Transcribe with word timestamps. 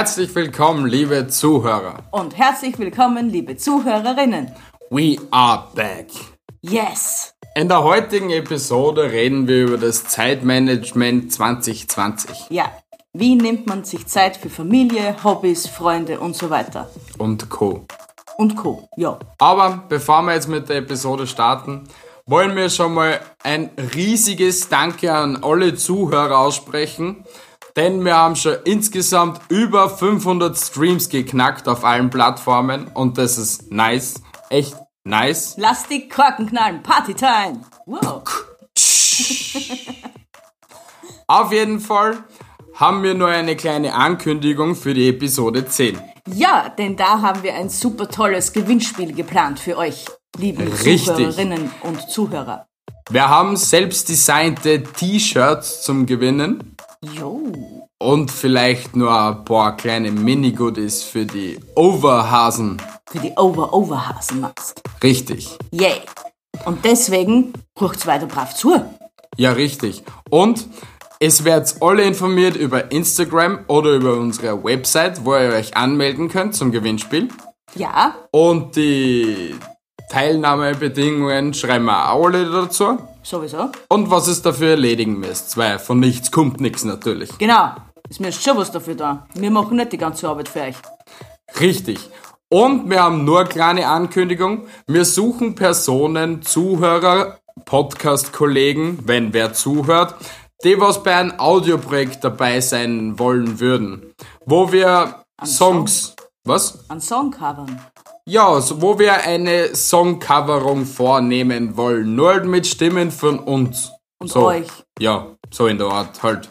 Herzlich 0.00 0.34
willkommen, 0.34 0.86
liebe 0.86 1.28
Zuhörer. 1.28 2.04
Und 2.10 2.38
herzlich 2.38 2.78
willkommen, 2.78 3.28
liebe 3.28 3.58
Zuhörerinnen. 3.58 4.50
We 4.88 5.18
are 5.30 5.64
back. 5.74 6.06
Yes! 6.62 7.34
In 7.54 7.68
der 7.68 7.82
heutigen 7.84 8.30
Episode 8.30 9.10
reden 9.12 9.46
wir 9.46 9.64
über 9.64 9.76
das 9.76 10.04
Zeitmanagement 10.04 11.30
2020 11.30 12.46
Ja, 12.48 12.72
wie 13.12 13.34
nimmt 13.34 13.66
man 13.66 13.84
sich 13.84 14.06
Zeit 14.06 14.38
für 14.38 14.48
Familie, 14.48 15.16
Hobbys, 15.22 15.66
Freunde 15.66 16.18
und 16.18 16.34
so 16.34 16.48
weiter? 16.48 16.88
und 17.18 17.50
Co. 17.50 17.84
Und 18.38 18.56
Co. 18.56 18.88
Ja. 18.96 19.18
Aber 19.36 19.84
bevor 19.90 20.22
wir 20.22 20.32
jetzt 20.32 20.48
mit 20.48 20.70
der 20.70 20.78
Episode 20.78 21.26
starten, 21.26 21.84
wollen 22.24 22.56
wir 22.56 22.70
schon 22.70 22.94
mal 22.94 23.20
ein 23.42 23.68
riesiges 23.94 24.70
Danke 24.70 25.12
an 25.12 25.42
alle 25.42 25.74
Zuhörer 25.74 26.38
aussprechen, 26.38 27.26
denn 27.80 28.04
wir 28.04 28.14
haben 28.14 28.36
schon 28.36 28.56
insgesamt 28.64 29.40
über 29.48 29.88
500 29.88 30.54
Streams 30.54 31.08
geknackt 31.08 31.66
auf 31.66 31.82
allen 31.82 32.10
Plattformen 32.10 32.88
und 32.88 33.16
das 33.16 33.38
ist 33.38 33.72
nice, 33.72 34.22
echt 34.50 34.76
nice. 35.04 35.54
Lass 35.56 35.88
die 35.88 36.06
Korken 36.06 36.46
knallen, 36.46 36.82
Partytime! 36.82 37.62
Wow. 37.86 38.22
Auf 41.26 41.52
jeden 41.52 41.80
Fall 41.80 42.22
haben 42.74 43.02
wir 43.02 43.14
nur 43.14 43.28
eine 43.28 43.56
kleine 43.56 43.94
Ankündigung 43.94 44.74
für 44.74 44.92
die 44.92 45.08
Episode 45.08 45.64
10. 45.64 45.98
Ja, 46.34 46.68
denn 46.68 46.96
da 46.96 47.22
haben 47.22 47.42
wir 47.42 47.54
ein 47.54 47.70
super 47.70 48.08
tolles 48.08 48.52
Gewinnspiel 48.52 49.14
geplant 49.14 49.58
für 49.58 49.78
euch, 49.78 50.04
liebe 50.36 50.64
Richtig. 50.64 51.06
Zuhörerinnen 51.06 51.70
und 51.82 52.10
Zuhörer. 52.10 52.66
Wir 53.08 53.28
haben 53.28 53.56
selbstdesignte 53.56 54.82
T-Shirts 54.82 55.82
zum 55.82 56.06
Gewinnen 56.06 56.69
Jo. 57.02 57.40
und 57.98 58.30
vielleicht 58.30 58.94
nur 58.94 59.10
ein 59.18 59.44
paar 59.46 59.74
kleine 59.76 60.10
Mini-Goodies 60.10 61.02
für 61.02 61.24
die 61.24 61.58
Overhasen. 61.74 62.76
Für 63.10 63.18
die 63.20 63.32
Over-Overhasen 63.36 64.40
machst. 64.40 64.82
Richtig. 65.02 65.56
Yay. 65.70 66.02
Und 66.66 66.84
deswegen 66.84 67.54
rucht's 67.80 68.06
weiter 68.06 68.26
brav 68.26 68.54
zu. 68.54 68.84
Ja, 69.38 69.52
richtig. 69.52 70.02
Und 70.28 70.66
es 71.20 71.44
werdet 71.44 71.76
alle 71.80 72.02
informiert 72.02 72.54
über 72.56 72.92
Instagram 72.92 73.60
oder 73.68 73.92
über 73.92 74.14
unsere 74.18 74.62
Website, 74.62 75.24
wo 75.24 75.34
ihr 75.34 75.54
euch 75.54 75.74
anmelden 75.76 76.28
könnt 76.28 76.54
zum 76.54 76.70
Gewinnspiel. 76.70 77.28
Ja, 77.76 78.14
Und 78.30 78.76
die 78.76 79.54
Teilnahmebedingungen 80.10 81.54
schreiben 81.54 81.86
wir 81.86 82.10
auch 82.12 82.26
alle 82.26 82.50
dazu. 82.50 82.98
Sowieso. 83.22 83.70
Und 83.88 84.10
was 84.10 84.26
es 84.28 84.42
dafür 84.42 84.70
erledigen 84.70 85.18
müsst. 85.18 85.56
Weil 85.56 85.78
von 85.78 86.00
nichts 86.00 86.30
kommt 86.30 86.60
nichts 86.60 86.84
natürlich. 86.84 87.36
Genau. 87.38 87.72
Es 88.08 88.18
müsst 88.18 88.42
schon 88.42 88.56
was 88.56 88.72
dafür 88.72 88.94
da. 88.94 89.26
Wir 89.34 89.50
machen 89.50 89.76
nicht 89.76 89.92
die 89.92 89.98
ganze 89.98 90.28
Arbeit 90.28 90.48
für 90.48 90.62
euch. 90.62 90.76
Richtig. 91.60 91.98
Und 92.48 92.90
wir 92.90 93.02
haben 93.02 93.24
nur 93.24 93.40
eine 93.40 93.48
kleine 93.48 93.86
Ankündigung. 93.86 94.66
Wir 94.88 95.04
suchen 95.04 95.54
Personen, 95.54 96.42
Zuhörer, 96.42 97.38
Podcast-Kollegen, 97.64 98.98
wenn 99.06 99.32
wer 99.32 99.52
zuhört, 99.52 100.16
die 100.64 100.80
was 100.80 101.02
bei 101.02 101.14
einem 101.14 101.38
Audioprojekt 101.38 102.24
dabei 102.24 102.60
sein 102.60 103.18
wollen 103.18 103.60
würden. 103.60 104.12
Wo 104.44 104.72
wir 104.72 105.22
Songs, 105.44 106.16
was? 106.44 106.90
An 106.90 107.00
Songcovern. 107.00 107.80
Ja, 108.26 108.60
so, 108.60 108.80
wo 108.80 108.98
wir 108.98 109.14
eine 109.24 109.74
Songcoverung 109.74 110.84
vornehmen 110.84 111.76
wollen. 111.76 112.14
Nur 112.14 112.40
mit 112.44 112.66
Stimmen 112.66 113.10
von 113.10 113.38
uns. 113.38 113.90
Und 114.18 114.30
so. 114.30 114.46
euch. 114.46 114.68
Ja, 114.98 115.26
so 115.50 115.66
in 115.66 115.78
der 115.78 115.88
Art 115.88 116.22
halt. 116.22 116.50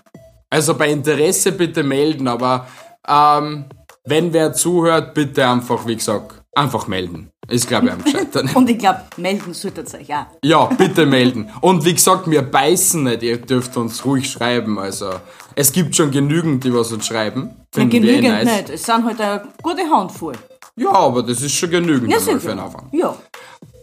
Also 0.49 0.73
bei 0.73 0.89
Interesse 0.89 1.51
bitte 1.51 1.83
melden, 1.83 2.27
aber 2.27 2.67
ähm, 3.07 3.65
wenn 4.05 4.33
wer 4.33 4.53
zuhört, 4.53 5.13
bitte 5.13 5.47
einfach, 5.47 5.85
wie 5.85 5.95
gesagt, 5.95 6.41
einfach 6.55 6.87
melden. 6.87 7.29
Ist, 7.47 7.67
glaube 7.67 7.87
ich, 7.87 7.91
am 7.91 8.03
gescheitern. 8.03 8.49
Und 8.55 8.69
ich 8.69 8.77
glaube, 8.77 9.01
melden 9.17 9.53
solltet 9.53 9.91
ihr 9.93 9.99
euch 9.99 10.13
auch. 10.13 10.25
ja, 10.43 10.65
bitte 10.65 11.05
melden. 11.05 11.49
Und 11.61 11.85
wie 11.85 11.93
gesagt, 11.93 12.29
wir 12.29 12.43
beißen 12.43 13.03
nicht, 13.03 13.23
ihr 13.23 13.37
dürft 13.37 13.75
uns 13.77 14.05
ruhig 14.05 14.29
schreiben. 14.29 14.77
Also, 14.77 15.11
es 15.55 15.71
gibt 15.71 15.95
schon 15.95 16.11
genügend, 16.11 16.63
die 16.63 16.73
was 16.73 16.91
uns 16.91 17.07
schreiben. 17.07 17.49
Ja, 17.75 17.81
Finden 17.81 18.03
wir 18.03 18.11
eh 18.11 18.15
genügend 18.17 18.43
nice. 18.45 18.57
nicht. 18.57 18.69
Es 18.69 18.83
sind 18.83 19.03
halt 19.03 19.19
eine 19.19 19.43
gute 19.61 19.83
Handvoll. 19.89 20.33
Ja, 20.79 20.93
aber 20.93 21.23
das 21.23 21.41
ist 21.41 21.53
schon 21.53 21.69
genügend 21.69 22.11
Ja, 22.11 22.19
für 22.19 22.37
den 22.39 22.59
Anfang. 22.59 22.87
Ja. 22.93 23.15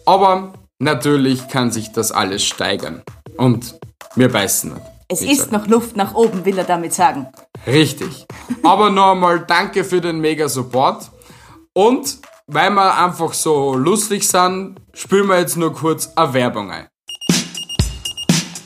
Aber 0.07 0.55
natürlich 0.79 1.47
kann 1.49 1.71
sich 1.71 1.93
das 1.93 2.11
alles 2.11 2.43
steigern. 2.43 3.03
Und 3.37 3.79
wir 4.15 4.33
beißen 4.33 4.73
nicht. 4.73 4.83
Es 5.09 5.21
ist 5.23 5.53
noch 5.53 5.67
Luft 5.67 5.97
nach 5.97 6.15
oben, 6.15 6.45
will 6.45 6.59
er 6.59 6.65
damit 6.65 6.95
sagen. 6.95 7.29
Richtig. 7.67 8.27
Aber 8.63 8.91
noch 8.91 9.13
einmal 9.13 9.41
danke 9.41 9.85
für 9.85 10.01
den 10.01 10.21
mega 10.21 10.49
Support. 10.49 11.11
Und 11.75 12.19
weil 12.47 12.71
wir 12.71 12.97
einfach 12.97 13.35
so 13.35 13.75
lustig 13.75 14.27
sind, 14.27 14.77
spielen 14.95 15.29
wir 15.29 15.39
jetzt 15.39 15.57
nur 15.57 15.75
kurz 15.75 16.11
eine 16.17 16.33
Werbung 16.33 16.71
ein. 16.71 16.89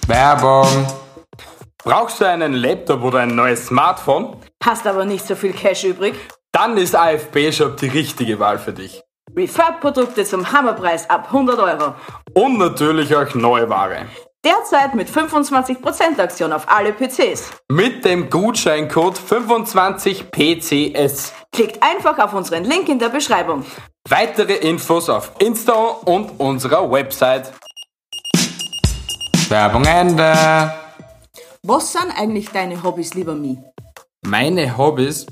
Werbung. 0.07 0.87
Brauchst 1.83 2.21
du 2.21 2.29
einen 2.29 2.53
Laptop 2.53 3.03
oder 3.03 3.21
ein 3.21 3.35
neues 3.35 3.67
Smartphone? 3.67 4.37
Hast 4.63 4.87
aber 4.87 5.05
nicht 5.05 5.27
so 5.27 5.35
viel 5.35 5.53
Cash 5.53 5.85
übrig. 5.85 6.15
Dann 6.53 6.77
ist 6.77 6.97
AFB 6.97 7.53
Shop 7.53 7.77
die 7.77 7.89
richtige 7.89 8.41
Wahl 8.41 8.59
für 8.59 8.73
dich. 8.73 9.03
Refurb-Produkte 9.37 10.25
zum 10.25 10.51
Hammerpreis 10.53 11.09
ab 11.09 11.29
100 11.29 11.61
Euro. 11.61 11.95
Und 12.35 12.59
natürlich 12.59 13.15
auch 13.15 13.33
neue 13.35 13.71
Ware. 13.71 14.07
Derzeit 14.45 14.95
mit 14.95 15.09
25% 15.09 16.19
Aktion 16.19 16.53
auf 16.53 16.69
alle 16.69 16.93
PCs. 16.93 17.51
Mit 17.71 18.05
dem 18.05 18.29
Gutscheincode 18.29 19.19
25PCS. 19.19 21.33
Klickt 21.53 21.81
einfach 21.83 22.19
auf 22.19 22.33
unseren 22.33 22.65
Link 22.65 22.89
in 22.89 22.99
der 22.99 23.11
Beschreibung. 23.11 23.65
Weitere 24.09 24.55
Infos 24.55 25.09
auf 25.09 25.31
Insta 25.39 25.73
und 25.73 26.41
unserer 26.41 26.91
Website. 26.91 27.53
Werbung 29.49 29.85
Ende. 29.85 30.73
Was 31.63 31.93
sind 31.93 32.11
eigentlich 32.17 32.49
deine 32.49 32.83
Hobbys, 32.83 33.15
lieber 33.15 33.35
Mi? 33.35 33.59
Meine 34.23 34.79
Hobbys, 34.79 35.27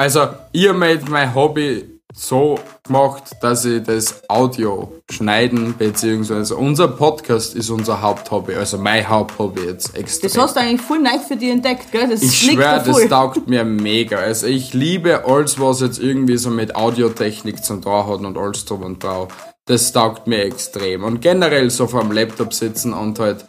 also 0.00 0.28
mir 0.54 0.90
jetzt 0.94 1.10
mein 1.10 1.34
Hobby 1.34 1.84
so 2.14 2.58
gemacht, 2.84 3.24
dass 3.42 3.66
ich 3.66 3.82
das 3.82 4.22
Audio 4.30 4.90
schneiden, 5.10 5.74
beziehungsweise 5.76 6.56
unser 6.56 6.88
Podcast 6.88 7.54
ist 7.54 7.68
unser 7.68 8.00
Haupthobby, 8.00 8.54
also 8.54 8.78
mein 8.78 9.06
Haupthobby 9.06 9.60
jetzt 9.60 9.94
extra. 9.94 10.26
Das 10.26 10.38
hast 10.38 10.56
du 10.56 10.60
eigentlich 10.60 10.80
voll 10.80 11.00
neu 11.00 11.18
für 11.18 11.36
dich 11.36 11.50
entdeckt, 11.50 11.92
gell? 11.92 12.08
Das 12.08 12.22
Ich 12.22 12.50
schwöre, 12.50 12.62
da 12.62 12.78
das 12.78 13.08
taugt 13.08 13.46
mir 13.46 13.62
mega. 13.64 14.16
Also 14.16 14.46
ich 14.46 14.72
liebe 14.72 15.26
alles, 15.26 15.60
was 15.60 15.80
jetzt 15.82 15.98
irgendwie 15.98 16.38
so 16.38 16.48
mit 16.48 16.74
Audiotechnik 16.74 17.62
zum 17.62 17.82
tun 17.82 18.06
hat 18.06 18.20
und 18.20 18.38
alles 18.38 18.64
drum 18.64 18.82
und 18.82 19.04
drauf. 19.04 19.28
Das 19.66 19.92
taugt 19.92 20.26
mir 20.26 20.44
extrem. 20.44 21.04
Und 21.04 21.20
generell 21.20 21.68
so 21.68 21.86
vor 21.86 22.00
dem 22.00 22.12
Laptop 22.12 22.54
sitzen 22.54 22.94
und 22.94 23.18
halt 23.18 23.44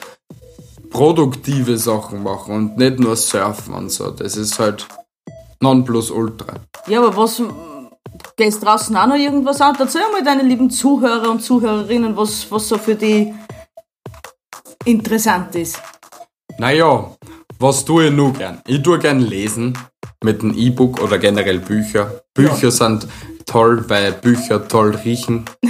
produktive 0.90 1.78
Sachen 1.78 2.22
machen 2.22 2.54
und 2.54 2.78
nicht 2.78 3.00
nur 3.00 3.16
surfen 3.16 3.74
und 3.74 3.90
so. 3.90 4.12
Das 4.12 4.36
ist 4.36 4.60
halt 4.60 4.86
Nonplusultra. 5.62 6.56
Ja, 6.88 7.00
aber 7.00 7.16
was... 7.16 7.42
Gehst 8.36 8.64
draußen 8.64 8.96
auch 8.98 9.08
noch 9.08 9.16
irgendwas 9.16 9.62
an? 9.62 9.76
Erzähl 9.80 10.02
mal 10.12 10.24
deine 10.24 10.44
lieben 10.44 10.70
Zuhörer 10.70 11.30
und 11.30 11.42
Zuhörerinnen, 11.42 12.18
was, 12.18 12.52
was 12.52 12.68
so 12.68 12.78
für 12.78 12.96
die 12.96 13.34
interessant 14.86 15.56
ist. 15.56 15.80
Naja, 16.58 17.16
was 17.60 17.86
tue 17.86 18.08
ich 18.08 18.12
nur 18.12 18.34
gern? 18.34 18.62
Ich 18.68 18.82
tue 18.82 19.00
gern 19.00 19.20
lesen 19.20 19.78
mit 20.24 20.42
einem 20.42 20.54
E-Book 20.56 21.02
oder 21.02 21.18
generell 21.20 21.60
Bücher. 21.60 22.22
Bücher 22.34 22.72
sind 22.72 23.08
toll, 23.46 23.86
weil 23.88 24.14
Bücher 24.14 24.68
toll 24.68 24.96
riechen. 24.96 25.46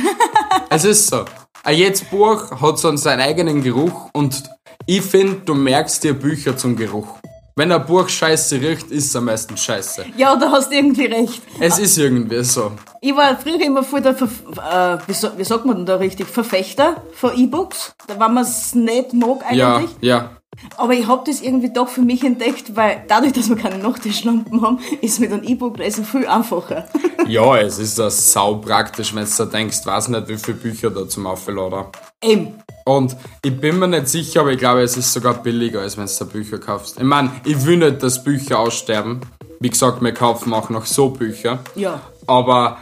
es 0.69 0.85
ist 0.85 1.07
so. 1.07 1.25
Ein 1.63 1.77
jedes 1.77 2.03
Buch 2.03 2.51
hat 2.59 2.79
so 2.79 2.95
seinen 2.95 3.21
eigenen 3.21 3.61
Geruch 3.61 4.09
und 4.13 4.43
ich 4.85 5.01
finde, 5.01 5.41
du 5.45 5.53
merkst 5.53 6.03
dir 6.03 6.13
Bücher 6.13 6.57
zum 6.57 6.75
Geruch. 6.75 7.20
Wenn 7.61 7.71
ein 7.71 7.85
Buch 7.85 8.09
scheiße 8.09 8.59
riecht, 8.59 8.89
ist 8.89 9.05
es 9.09 9.15
am 9.15 9.25
meisten 9.25 9.55
scheiße. 9.55 10.05
Ja, 10.17 10.35
da 10.35 10.51
hast 10.51 10.71
du 10.71 10.75
irgendwie 10.77 11.05
recht. 11.05 11.43
Es 11.59 11.77
ist 11.77 11.95
irgendwie 11.95 12.43
so. 12.43 12.71
Ich 13.01 13.15
war 13.15 13.37
früher 13.37 13.61
immer 13.61 13.83
voll 13.83 14.01
der, 14.01 14.15
Verf 14.15 14.31
äh, 14.57 14.97
wie, 15.05 15.13
so, 15.13 15.29
wie 15.37 15.43
sagt 15.43 15.63
man 15.67 15.75
denn 15.75 15.85
da 15.85 15.97
richtig, 15.97 16.25
Verfechter 16.25 17.03
von 17.13 17.37
E-Books, 17.37 17.93
da 18.07 18.19
wenn 18.19 18.33
man 18.33 18.45
es 18.45 18.73
nicht 18.73 19.13
mag 19.13 19.43
Ja, 19.51 19.75
eigentlich. 19.75 19.91
ja. 20.01 20.31
Aber 20.75 20.93
ich 20.93 21.05
habe 21.05 21.21
das 21.27 21.39
irgendwie 21.41 21.71
doch 21.71 21.87
für 21.87 22.01
mich 22.01 22.23
entdeckt, 22.23 22.75
weil 22.75 23.03
dadurch, 23.07 23.33
dass 23.33 23.47
wir 23.47 23.57
keine 23.57 23.77
Nachttischlampen 23.77 24.63
haben, 24.63 24.79
ist 25.01 25.19
mit 25.19 25.31
einem 25.31 25.43
E-Book 25.43 25.77
lesen 25.77 26.03
viel 26.03 26.25
einfacher. 26.25 26.87
Ja, 27.27 27.57
es 27.57 27.77
ist 27.77 27.99
ja 27.99 28.09
sau 28.09 28.55
praktisch, 28.55 29.13
wenn 29.13 29.25
du 29.25 29.31
da 29.37 29.45
denkst, 29.45 29.85
weiß 29.85 30.07
nicht, 30.07 30.27
wie 30.27 30.37
viele 30.37 30.57
Bücher 30.57 30.89
da 30.89 31.07
zum 31.07 31.27
Aufladen. 31.27 31.85
Eben. 32.23 32.61
Und 32.85 33.15
ich 33.43 33.59
bin 33.59 33.79
mir 33.79 33.87
nicht 33.87 34.07
sicher, 34.07 34.41
aber 34.41 34.51
ich 34.51 34.59
glaube, 34.59 34.81
es 34.81 34.97
ist 34.97 35.13
sogar 35.13 35.35
billiger, 35.35 35.81
als 35.81 35.97
wenn 35.97 36.05
du 36.05 36.11
da 36.19 36.25
Bücher 36.25 36.59
kaufst. 36.59 36.97
Ich 36.97 37.03
meine, 37.03 37.31
ich 37.45 37.65
will 37.65 37.77
nicht, 37.77 38.01
dass 38.03 38.23
Bücher 38.23 38.59
aussterben. 38.59 39.21
Wie 39.59 39.69
gesagt, 39.69 40.01
wir 40.01 40.13
kaufen 40.13 40.53
auch 40.53 40.69
noch 40.69 40.85
so 40.85 41.09
Bücher. 41.09 41.59
Ja. 41.75 42.01
Aber 42.27 42.77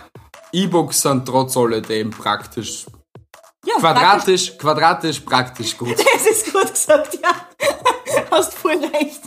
E-Books 0.51 1.01
sind 1.01 1.25
trotz 1.25 1.55
alledem 1.57 2.09
praktisch. 2.11 2.85
Ja, 3.65 3.75
Quadratisch, 3.79 4.57
quadratisch, 4.57 5.19
praktisch 5.19 5.77
gut. 5.77 5.97
Das 6.13 6.25
ist 6.25 6.53
gut 6.53 6.71
gesagt, 6.71 7.19
ja. 7.21 7.31
Hast 8.31 8.53
voll 8.53 8.79
recht. 8.93 9.21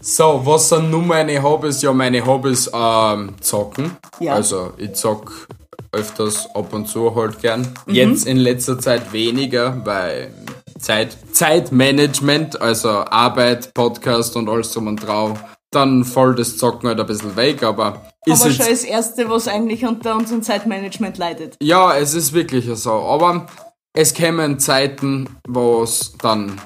So, 0.00 0.40
was 0.44 0.68
sind 0.68 0.90
nun 0.90 1.06
meine 1.06 1.42
Hobbys? 1.42 1.82
Ja, 1.82 1.92
meine 1.92 2.24
Hobbys 2.24 2.70
ähm, 2.72 3.34
zocken. 3.40 3.96
Ja. 4.20 4.34
Also 4.34 4.72
ich 4.78 4.94
zock 4.94 5.48
öfters 5.92 6.48
ab 6.54 6.72
und 6.72 6.86
zu 6.86 7.14
halt 7.14 7.40
gern. 7.40 7.66
Jetzt 7.86 8.26
in 8.26 8.36
letzter 8.36 8.78
Zeit 8.78 9.12
weniger, 9.12 9.84
weil 9.84 10.32
Zeit, 10.78 11.16
Zeitmanagement, 11.32 12.60
also 12.60 12.88
Arbeit, 12.88 13.74
Podcast 13.74 14.36
und 14.36 14.48
alles 14.48 14.72
drum 14.72 14.86
und 14.86 14.96
drauf, 14.96 15.38
dann 15.70 16.04
fällt 16.04 16.38
das 16.38 16.56
Zocken 16.56 16.88
halt 16.88 17.00
ein 17.00 17.06
bisschen 17.06 17.36
weg, 17.36 17.62
aber 17.62 18.10
ist 18.24 18.42
Aber 18.42 18.52
schon 18.52 18.66
das 18.66 18.84
Erste, 18.84 19.28
was 19.28 19.48
eigentlich 19.48 19.84
unter 19.84 20.14
unserem 20.14 20.42
Zeitmanagement 20.42 21.18
leidet. 21.18 21.56
ja, 21.62 21.96
es 21.96 22.14
ist 22.14 22.32
wirklich 22.32 22.66
so. 22.74 22.92
Aber 22.92 23.46
es 23.92 24.14
kämen 24.14 24.58
Zeiten, 24.58 25.28
wo 25.46 25.82
es 25.82 26.14
dann 26.20 26.60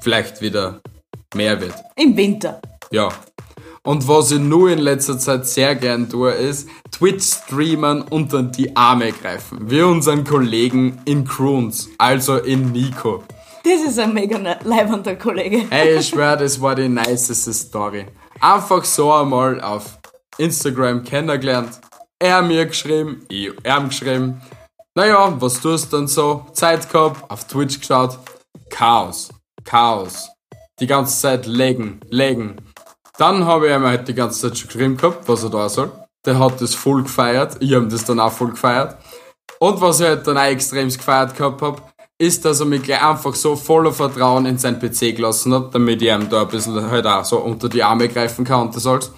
vielleicht 0.00 0.40
wieder 0.40 0.80
mehr 1.34 1.60
wird. 1.60 1.74
Im 1.96 2.16
Winter. 2.16 2.60
Ja. 2.90 3.10
Und 3.82 4.06
was 4.06 4.30
ich 4.30 4.38
nur 4.38 4.70
in 4.70 4.80
letzter 4.80 5.18
Zeit 5.18 5.46
sehr 5.46 5.74
gern 5.74 6.08
tue, 6.08 6.30
ist 6.32 6.68
Twitch-Streamern 6.98 8.02
unter 8.02 8.42
die 8.42 8.74
Arme 8.76 9.12
greifen. 9.12 9.70
Wie 9.70 9.82
unseren 9.82 10.24
Kollegen 10.24 11.00
in 11.04 11.24
Kroons, 11.24 11.88
also 11.96 12.38
in 12.38 12.72
Nico. 12.72 13.22
Das 13.62 13.88
ist 13.88 14.00
ein 14.00 14.12
mega 14.12 14.36
ne- 14.36 14.58
leibender 14.64 15.14
Kollege. 15.14 15.62
Ey, 15.70 15.98
ich 15.98 16.08
schwör, 16.08 16.36
das 16.36 16.60
war 16.60 16.74
die 16.74 16.88
niceste 16.88 17.52
Story. 17.52 18.06
Einfach 18.40 18.84
so 18.84 19.12
einmal 19.12 19.60
auf 19.60 19.98
Instagram 20.38 21.04
kennengelernt. 21.04 21.80
Er 22.18 22.42
mir 22.42 22.66
geschrieben, 22.66 23.24
ich 23.28 23.46
ihm 23.64 23.88
geschrieben. 23.88 24.40
Naja, 24.96 25.36
was 25.40 25.60
tust 25.60 25.92
du 25.92 25.98
dann 25.98 26.08
so? 26.08 26.46
Zeit 26.52 26.90
gehabt, 26.90 27.30
auf 27.30 27.46
Twitch 27.46 27.78
geschaut. 27.78 28.18
Chaos. 28.70 29.28
Chaos. 29.64 30.28
Die 30.80 30.88
ganze 30.88 31.20
Zeit 31.20 31.46
legen, 31.46 32.00
legen. 32.10 32.56
Dann 33.18 33.44
habe 33.44 33.68
ich 33.68 33.74
ihm 33.74 33.84
halt 33.84 34.08
die 34.08 34.14
ganze 34.14 34.40
Zeit 34.48 34.58
schon 34.58 34.66
geschrieben 34.66 34.96
gehabt, 34.96 35.28
was 35.28 35.44
er 35.44 35.50
da 35.50 35.68
soll. 35.68 35.92
Der 36.26 36.38
hat 36.38 36.60
das 36.60 36.74
voll 36.74 37.02
gefeiert. 37.02 37.56
Ich 37.60 37.74
habe 37.74 37.88
das 37.88 38.04
dann 38.04 38.20
auch 38.20 38.32
voll 38.32 38.50
gefeiert. 38.50 38.96
Und 39.60 39.80
was 39.80 40.00
ich 40.00 40.06
halt 40.06 40.26
dann 40.26 40.38
auch 40.38 40.42
extrem 40.42 40.88
gefeiert 40.88 41.36
gehabt 41.36 41.62
hab, 41.62 41.92
ist, 42.18 42.44
dass 42.44 42.60
er 42.60 42.66
mich 42.66 42.82
gleich 42.82 43.02
einfach 43.02 43.34
so 43.34 43.54
voller 43.54 43.92
Vertrauen 43.92 44.46
in 44.46 44.58
sein 44.58 44.78
PC 44.78 45.16
gelassen 45.16 45.54
hat, 45.54 45.74
damit 45.74 46.02
ich 46.02 46.08
ihm 46.08 46.28
da 46.28 46.42
ein 46.42 46.48
bisschen 46.48 46.90
halt 46.90 47.06
auch 47.06 47.24
so 47.24 47.38
unter 47.38 47.68
die 47.68 47.82
Arme 47.82 48.08
greifen 48.08 48.44
kann 48.44 48.62
und 48.62 48.76
das 48.76 48.86
alles. 48.86 49.12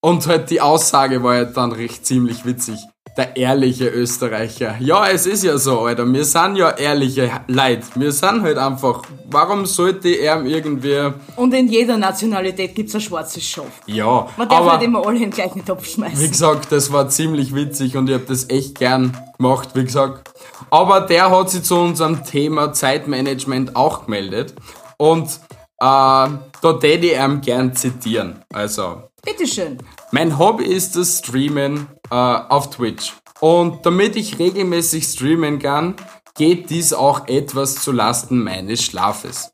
Und 0.00 0.26
halt 0.26 0.50
die 0.50 0.60
Aussage 0.60 1.22
war 1.22 1.34
halt 1.34 1.56
dann 1.56 1.72
recht 1.72 2.06
ziemlich 2.06 2.44
witzig. 2.44 2.78
Der 3.18 3.36
ehrliche 3.36 3.88
Österreicher. 3.88 4.76
Ja, 4.78 5.08
es 5.08 5.26
ist 5.26 5.42
ja 5.42 5.58
so, 5.58 5.80
Alter. 5.80 6.06
Wir 6.10 6.24
sind 6.24 6.54
ja 6.54 6.70
ehrliche 6.70 7.28
Leute. 7.48 7.82
Wir 7.96 8.12
sind 8.12 8.42
halt 8.42 8.56
einfach. 8.58 9.02
Warum 9.28 9.66
sollte 9.66 10.08
er 10.08 10.40
irgendwie. 10.44 11.10
Und 11.34 11.52
in 11.52 11.66
jeder 11.66 11.96
Nationalität 11.98 12.76
gibt's 12.76 12.94
ein 12.94 13.00
schwarzes 13.00 13.42
Schaf. 13.44 13.66
Ja, 13.86 14.28
Man 14.36 14.48
darf 14.48 14.60
aber. 14.60 14.76
nicht 14.78 14.86
immer 14.86 15.04
alle 15.04 15.16
in 15.16 15.22
den 15.22 15.30
gleichen 15.32 15.64
Topf 15.64 15.84
Wie 15.84 15.90
schmeißen. 15.90 16.30
gesagt, 16.30 16.70
das 16.70 16.92
war 16.92 17.08
ziemlich 17.08 17.52
witzig 17.56 17.96
und 17.96 18.08
ich 18.08 18.14
habe 18.14 18.24
das 18.28 18.48
echt 18.50 18.78
gern 18.78 19.16
gemacht, 19.36 19.70
wie 19.74 19.84
gesagt. 19.84 20.30
Aber 20.70 21.00
der 21.00 21.28
hat 21.30 21.50
sich 21.50 21.64
zu 21.64 21.74
unserem 21.74 22.24
Thema 22.24 22.72
Zeitmanagement 22.72 23.74
auch 23.74 24.04
gemeldet. 24.04 24.54
Und 24.96 25.26
äh, 25.26 25.34
da 25.80 26.72
täte 26.80 27.06
ich 27.08 27.18
ihm 27.18 27.40
gern 27.40 27.74
zitieren. 27.74 28.42
Also, 28.52 29.02
Bitteschön. 29.24 29.78
mein 30.12 30.38
Hobby 30.38 30.64
ist 30.66 30.94
das 30.94 31.18
Streamen 31.18 31.88
äh, 32.10 32.14
auf 32.14 32.70
Twitch. 32.70 33.14
Und 33.40 33.86
damit 33.86 34.16
ich 34.16 34.38
regelmäßig 34.38 35.04
streamen 35.04 35.58
kann, 35.58 35.94
geht 36.36 36.70
dies 36.70 36.92
auch 36.92 37.28
etwas 37.28 37.76
zu 37.76 37.92
Lasten 37.92 38.42
meines 38.42 38.82
Schlafes. 38.82 39.52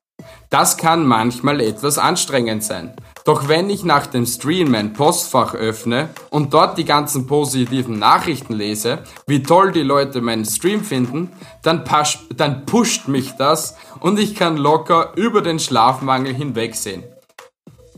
Das 0.51 0.77
kann 0.77 1.07
manchmal 1.07 1.61
etwas 1.61 1.99
anstrengend 1.99 2.63
sein. 2.63 2.95
Doch 3.25 3.49
wenn 3.49 3.71
ich 3.71 3.85
nach 3.85 4.07
dem 4.07 4.27
Stream 4.27 4.71
mein 4.71 4.93
Postfach 4.93 5.55
öffne 5.55 6.11
und 6.31 6.53
dort 6.53 6.77
die 6.77 6.85
ganzen 6.85 7.27
positiven 7.27 7.99
Nachrichten 7.99 8.53
lese, 8.53 9.03
wie 9.27 9.43
toll 9.43 9.73
die 9.73 9.83
Leute 9.83 10.21
meinen 10.21 10.45
Stream 10.45 10.85
finden, 10.85 11.33
dann, 11.63 11.85
pasch, 11.85 12.19
dann 12.37 12.67
pusht 12.67 13.09
mich 13.09 13.33
das 13.33 13.77
und 14.01 14.19
ich 14.19 14.35
kann 14.35 14.59
locker 14.59 15.13
über 15.17 15.41
den 15.41 15.59
Schlafmangel 15.59 16.35
hinwegsehen. 16.35 17.03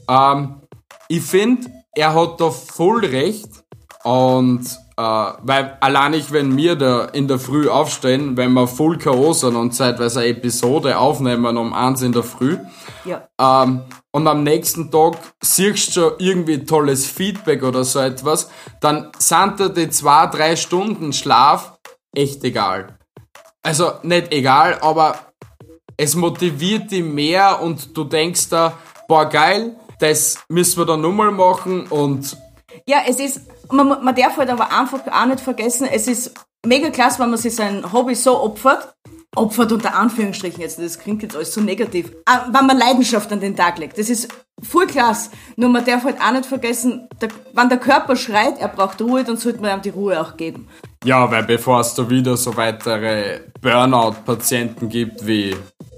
Ähm, 0.08 0.60
ich 1.08 1.22
finde, 1.22 1.68
er 1.94 2.14
hat 2.14 2.40
da 2.40 2.50
voll 2.50 3.04
recht. 3.04 3.48
Und 4.06 4.64
äh, 4.96 5.02
weil 5.02 5.76
allein 5.80 6.14
ich, 6.14 6.30
wenn 6.30 6.56
wir 6.56 6.76
da 6.76 7.06
in 7.06 7.26
der 7.26 7.40
Früh 7.40 7.68
aufstehen, 7.68 8.36
wenn 8.36 8.52
wir 8.52 8.68
voll 8.68 8.98
K.O. 8.98 9.32
sind 9.32 9.56
und 9.56 9.72
zeitweise 9.72 10.20
eine 10.20 10.28
Episode 10.28 10.96
aufnehmen 10.98 11.56
um 11.56 11.72
eins 11.74 12.02
in 12.02 12.12
der 12.12 12.22
Früh, 12.22 12.56
Ja. 13.04 13.28
ähm, 13.40 13.82
und 14.12 14.28
am 14.28 14.44
nächsten 14.44 14.92
Tag 14.92 15.16
siehst 15.42 15.88
du 15.88 15.92
schon 16.00 16.12
irgendwie 16.18 16.64
tolles 16.64 17.04
Feedback 17.06 17.64
oder 17.64 17.82
so 17.84 17.98
etwas, 17.98 18.48
dann 18.80 19.10
sind 19.18 19.58
dir 19.58 19.70
die 19.70 19.90
zwei, 19.90 20.26
drei 20.28 20.54
Stunden 20.54 21.12
Schlaf 21.12 21.78
echt 22.14 22.44
egal. 22.44 22.96
Also 23.64 23.90
nicht 24.04 24.32
egal, 24.32 24.78
aber 24.80 25.16
es 25.96 26.14
motiviert 26.14 26.92
dich 26.92 27.02
mehr 27.02 27.60
und 27.60 27.96
du 27.96 28.04
denkst 28.04 28.50
da, 28.50 28.74
boah 29.08 29.26
geil, 29.28 29.74
das 29.98 30.38
müssen 30.48 30.78
wir 30.78 30.86
dann 30.86 31.00
nochmal 31.00 31.32
machen 31.32 31.88
und 31.88 32.36
Ja, 32.86 32.98
es 33.08 33.18
ist, 33.18 33.40
man, 33.70 34.04
man 34.04 34.14
darf 34.14 34.36
halt 34.36 34.50
aber 34.50 34.72
einfach 34.72 35.00
auch 35.06 35.26
nicht 35.26 35.40
vergessen, 35.40 35.88
es 35.90 36.06
ist 36.08 36.34
mega 36.64 36.90
klasse, 36.90 37.18
wenn 37.20 37.30
man 37.30 37.38
sich 37.38 37.54
sein 37.54 37.92
Hobby 37.92 38.14
so 38.14 38.40
opfert. 38.42 38.94
Opfert 39.34 39.70
unter 39.70 39.94
Anführungsstrichen 39.94 40.62
jetzt, 40.62 40.78
das 40.78 40.98
klingt 40.98 41.22
jetzt 41.22 41.36
alles 41.36 41.52
so 41.52 41.60
negativ. 41.60 42.10
Ah, 42.24 42.46
Wenn 42.50 42.66
man 42.66 42.78
Leidenschaft 42.78 43.30
an 43.32 43.40
den 43.40 43.54
Tag 43.54 43.76
legt. 43.78 43.98
Das 43.98 44.08
ist 44.08 44.28
voll 44.62 44.86
klasse. 44.86 45.30
Nur 45.56 45.68
man 45.68 45.84
darf 45.84 46.04
halt 46.04 46.16
auch 46.22 46.32
nicht 46.32 46.46
vergessen, 46.46 47.06
der, 47.20 47.28
wenn 47.52 47.68
der 47.68 47.76
Körper 47.76 48.16
schreit, 48.16 48.58
er 48.58 48.68
braucht 48.68 49.02
Ruhe, 49.02 49.24
dann 49.24 49.36
sollte 49.36 49.60
man 49.60 49.78
ihm 49.78 49.82
die 49.82 49.90
Ruhe 49.90 50.18
auch 50.18 50.38
geben. 50.38 50.68
Ja, 51.04 51.30
weil 51.30 51.42
bevor 51.42 51.80
es 51.80 51.94
da 51.94 52.08
wieder 52.08 52.34
so 52.38 52.56
weitere 52.56 53.40
Burnout-Patienten 53.60 54.88
gibt 54.88 55.26
wie 55.26 55.54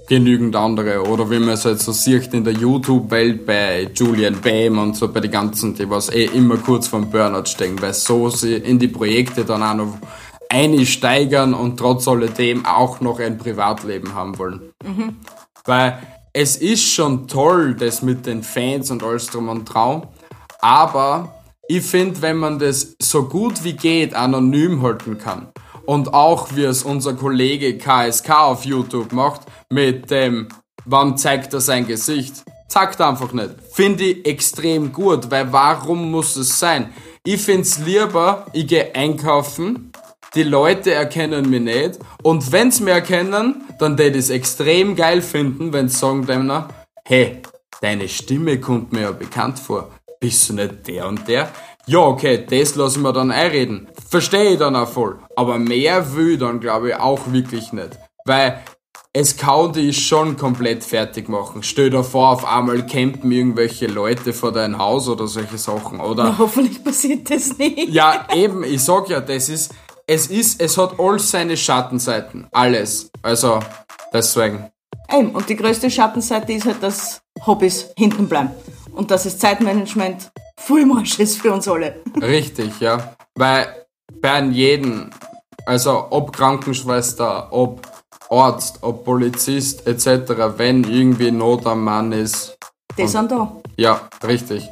genügend 0.09 0.55
andere 0.55 1.03
oder 1.03 1.29
wie 1.29 1.37
man 1.37 1.49
es 1.49 1.65
halt 1.65 1.79
so 1.79 1.91
sieht 1.91 2.33
in 2.33 2.43
der 2.43 2.53
YouTube-Welt 2.53 3.45
bei 3.45 3.89
Julian 3.93 4.41
Bam 4.41 4.79
und 4.79 4.95
so 4.97 5.07
bei 5.07 5.19
den 5.19 5.29
ganzen, 5.31 5.75
die 5.75 5.87
was 5.87 6.09
eh 6.09 6.25
immer 6.25 6.57
kurz 6.57 6.87
vom 6.87 7.09
Burnout 7.11 7.45
stehen, 7.45 7.79
weil 7.79 7.93
so 7.93 8.29
sie 8.29 8.55
in 8.55 8.79
die 8.79 8.87
Projekte 8.87 9.45
dann 9.45 9.61
auch 9.61 9.75
noch 9.75 9.97
einsteigern 10.49 11.53
und 11.53 11.77
trotz 11.77 12.07
alledem 12.07 12.65
auch 12.65 13.01
noch 13.01 13.19
ein 13.19 13.37
Privatleben 13.37 14.15
haben 14.15 14.37
wollen. 14.39 14.73
Weil 15.65 15.99
es 16.33 16.57
ist 16.57 16.91
schon 16.91 17.27
toll, 17.27 17.75
das 17.75 18.01
mit 18.01 18.25
den 18.25 18.41
Fans 18.41 18.89
und 18.89 19.03
alles 19.03 19.27
drum 19.27 19.47
und 19.47 19.67
Traum, 19.67 20.07
aber 20.59 21.35
ich 21.67 21.83
finde, 21.83 22.19
wenn 22.23 22.37
man 22.37 22.57
das 22.57 22.95
so 22.99 23.25
gut 23.25 23.63
wie 23.63 23.73
geht 23.73 24.15
anonym 24.15 24.81
halten 24.81 25.19
kann 25.19 25.49
und 25.89 26.13
auch 26.13 26.49
wie 26.55 26.65
es 26.65 26.83
unser 26.83 27.15
Kollege 27.15 27.75
KSK 27.75 28.29
auf 28.29 28.63
YouTube 28.63 29.11
macht, 29.11 29.41
mit 29.71 30.11
dem, 30.11 30.47
wann 30.85 31.17
zeigt 31.17 31.51
er 31.55 31.61
sein 31.61 31.87
Gesicht, 31.87 32.43
zeigt 32.67 33.01
einfach 33.01 33.33
nicht. 33.33 33.55
Finde 33.71 34.03
ich 34.03 34.23
extrem 34.27 34.93
gut, 34.93 35.31
weil 35.31 35.51
warum 35.51 36.11
muss 36.11 36.35
es 36.35 36.59
sein? 36.59 36.93
Ich 37.25 37.41
find's 37.41 37.79
lieber, 37.79 38.45
ich 38.53 38.67
gehe 38.67 38.93
einkaufen, 38.93 39.91
die 40.35 40.43
Leute 40.43 40.93
erkennen 40.93 41.49
mich 41.49 41.61
nicht 41.61 41.99
und 42.21 42.51
wenn's 42.51 42.79
mir 42.79 42.91
erkennen, 42.91 43.63
dann 43.79 43.97
tät 43.97 44.15
ich's 44.15 44.29
extrem 44.29 44.95
geil 44.95 45.23
finden, 45.23 45.73
wenn 45.73 45.89
sie 45.89 45.97
sagen 45.97 46.27
dem 46.27 46.65
hey, 47.03 47.41
deine 47.81 48.07
Stimme 48.07 48.59
kommt 48.59 48.93
mir 48.93 49.01
ja 49.01 49.11
bekannt 49.11 49.57
vor. 49.57 49.89
Bist 50.19 50.49
du 50.49 50.53
nicht 50.53 50.87
der 50.87 51.07
und 51.07 51.27
der? 51.27 51.49
Ja, 51.89 52.01
okay, 52.01 52.45
das 52.47 52.75
lassen 52.75 53.01
wir 53.01 53.13
dann 53.13 53.31
einreden. 53.31 53.87
Verstehe 54.07 54.51
ich 54.51 54.59
dann 54.59 54.75
auch 54.75 54.87
voll. 54.87 55.17
Aber 55.35 55.57
mehr 55.57 56.15
will 56.15 56.33
ich 56.33 56.39
dann, 56.39 56.59
glaube 56.59 56.89
ich, 56.89 56.95
auch 56.95 57.19
wirklich 57.31 57.73
nicht. 57.73 57.97
Weil 58.25 58.59
es 59.11 59.37
kann 59.37 59.73
dich 59.73 60.05
schon 60.05 60.37
komplett 60.37 60.83
fertig 60.83 61.29
machen. 61.29 61.63
Stell 61.63 61.89
dir 61.89 62.03
vor, 62.03 62.29
auf 62.29 62.45
einmal 62.45 62.85
campen 62.85 63.31
irgendwelche 63.31 63.87
Leute 63.87 64.33
vor 64.33 64.51
dein 64.51 64.77
Haus 64.77 65.09
oder 65.09 65.25
solche 65.25 65.57
Sachen, 65.57 65.99
oder? 65.99 66.37
Hoffentlich 66.37 66.83
passiert 66.83 67.27
das 67.31 67.57
nicht. 67.57 67.89
Ja, 67.89 68.27
eben, 68.35 68.63
ich 68.63 68.83
sag 68.83 69.09
ja, 69.09 69.19
das 69.19 69.49
ist, 69.49 69.73
es 70.05 70.27
ist, 70.27 70.61
es 70.61 70.77
hat 70.77 70.99
all 70.99 71.17
seine 71.17 71.57
Schattenseiten. 71.57 72.47
Alles. 72.51 73.09
Also, 73.23 73.61
deswegen. 74.13 74.69
Eben, 75.11 75.31
und 75.31 75.49
die 75.49 75.55
größte 75.55 75.89
Schattenseite 75.89 76.53
ist 76.53 76.67
halt, 76.67 76.83
dass 76.83 77.23
Hobbys 77.47 77.87
hinten 77.97 78.29
bleiben. 78.29 78.51
Und 78.93 79.11
dass 79.11 79.23
das 79.23 79.37
Zeitmanagement 79.37 80.31
voll 80.59 80.81
im 80.81 80.91
Arsch 80.97 81.19
ist 81.19 81.41
für 81.41 81.53
uns 81.53 81.67
alle. 81.67 81.95
Richtig, 82.21 82.79
ja. 82.79 83.15
Weil 83.35 83.67
bei 84.21 84.41
jedem, 84.43 85.09
also 85.65 86.07
ob 86.09 86.33
Krankenschwester, 86.35 87.47
ob 87.51 87.87
Arzt, 88.29 88.79
ob 88.81 89.05
Polizist 89.05 89.87
etc., 89.87 90.33
wenn 90.57 90.83
irgendwie 90.83 91.31
Not 91.31 91.65
am 91.65 91.83
Mann 91.83 92.11
ist, 92.11 92.57
Die 92.97 93.07
sind 93.07 93.31
da. 93.31 93.55
ja, 93.77 94.01
richtig. 94.23 94.67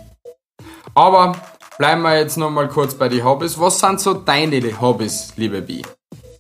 Aber 0.94 1.34
bleiben 1.78 2.02
wir 2.02 2.18
jetzt 2.20 2.38
nochmal 2.38 2.68
kurz 2.68 2.94
bei 2.96 3.08
den 3.10 3.24
Hobbys. 3.24 3.60
Was 3.60 3.80
sind 3.80 4.00
so 4.00 4.14
deine 4.14 4.82
Hobbys, 4.82 5.34
liebe 5.38 5.62
Bi? 5.62 5.82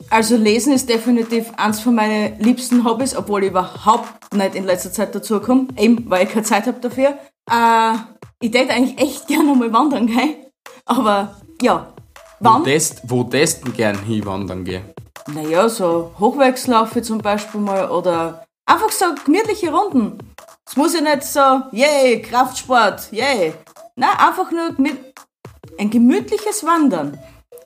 Also 0.09 0.35
Lesen 0.37 0.73
ist 0.73 0.87
definitiv 0.89 1.51
eins 1.57 1.79
von 1.81 1.93
meinen 1.95 2.39
liebsten 2.39 2.85
Hobbys, 2.85 3.15
obwohl 3.15 3.43
ich 3.43 3.49
überhaupt 3.49 4.33
nicht 4.33 4.55
in 4.55 4.65
letzter 4.65 4.91
Zeit 4.91 5.13
dazu 5.13 5.39
komme, 5.41 5.67
eben 5.77 6.09
weil 6.09 6.25
ich 6.25 6.31
keine 6.31 6.45
Zeit 6.45 6.65
habe 6.65 6.79
dafür. 6.79 7.17
Äh, 7.49 7.93
Ich 8.39 8.53
hätte 8.53 8.73
eigentlich 8.73 8.99
echt 8.99 9.27
gerne 9.27 9.55
mal 9.55 9.71
wandern 9.73 10.07
gehen. 10.07 10.35
Aber 10.85 11.35
ja, 11.61 11.93
Wo 12.39 12.49
wann? 12.49 12.63
test, 12.63 13.01
wo 13.03 13.23
testen 13.23 13.73
gern 13.73 13.97
hinwandern 14.03 14.63
gehen? 14.63 14.83
Naja, 15.27 15.67
so 15.67 16.11
Hochwerkslaufe 16.19 17.01
zum 17.01 17.17
Beispiel 17.17 17.59
mal 17.59 17.89
oder 17.89 18.45
einfach 18.65 18.91
so 18.91 19.05
gemütliche 19.25 19.71
Runden. 19.71 20.17
Es 20.65 20.75
muss 20.77 20.93
ja 20.93 21.01
nicht 21.01 21.23
so, 21.23 21.39
yay, 21.71 22.21
Kraftsport, 22.21 23.11
yay. 23.11 23.53
Nein, 23.95 24.09
einfach 24.17 24.51
nur 24.51 24.75
ein 25.79 25.89
gemütliches 25.89 26.63
Wandern. 26.65 27.17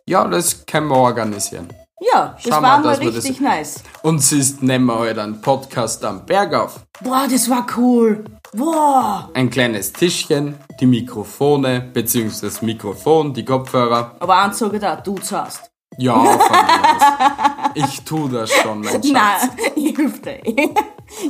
Ja, 0.08 0.28
das 0.28 0.66
können 0.66 0.88
wir 0.88 0.96
organisieren. 0.98 1.68
Ja, 2.04 2.34
das 2.36 2.42
Schauen 2.44 2.64
wir, 2.64 2.68
war 2.68 2.78
mal 2.80 2.84
dass 2.84 3.00
wir 3.00 3.12
das- 3.12 3.24
richtig 3.26 3.42
nice. 3.42 3.84
Und 4.02 4.20
siehst, 4.24 4.64
nehmen 4.64 4.88
wir 4.88 4.98
halt 4.98 5.20
einen 5.20 5.40
Podcast 5.40 6.04
am 6.04 6.26
Berg 6.26 6.52
auf. 6.56 6.80
Boah, 7.04 7.28
das 7.30 7.48
war 7.48 7.68
cool. 7.78 8.26
Boah. 8.54 9.30
Ein 9.36 9.52
kleines 9.52 9.94
Tischchen, 9.94 10.58
die 10.80 10.88
Mikrofone, 10.88 11.80
beziehungsweise 11.94 12.48
das 12.48 12.62
Mikrofon, 12.64 13.36
die 13.36 13.46
Kopfhörer. 13.46 14.16
Aber 14.20 14.36
eins 14.40 14.60
ich 14.60 14.80
da, 14.80 14.96
du 14.96 15.20
zahlst. 15.20 15.70
Ja, 15.98 16.16
von 16.16 16.26
mir 16.32 16.82
aus. 16.82 17.72
Ich 17.76 18.02
tu 18.04 18.28
das 18.30 18.50
schon, 18.52 18.80
mein 18.80 18.94
Schatz. 18.94 19.08
Nein, 19.12 19.50
ich 19.76 19.96
hilf 19.96 20.22
dir. 20.24 20.42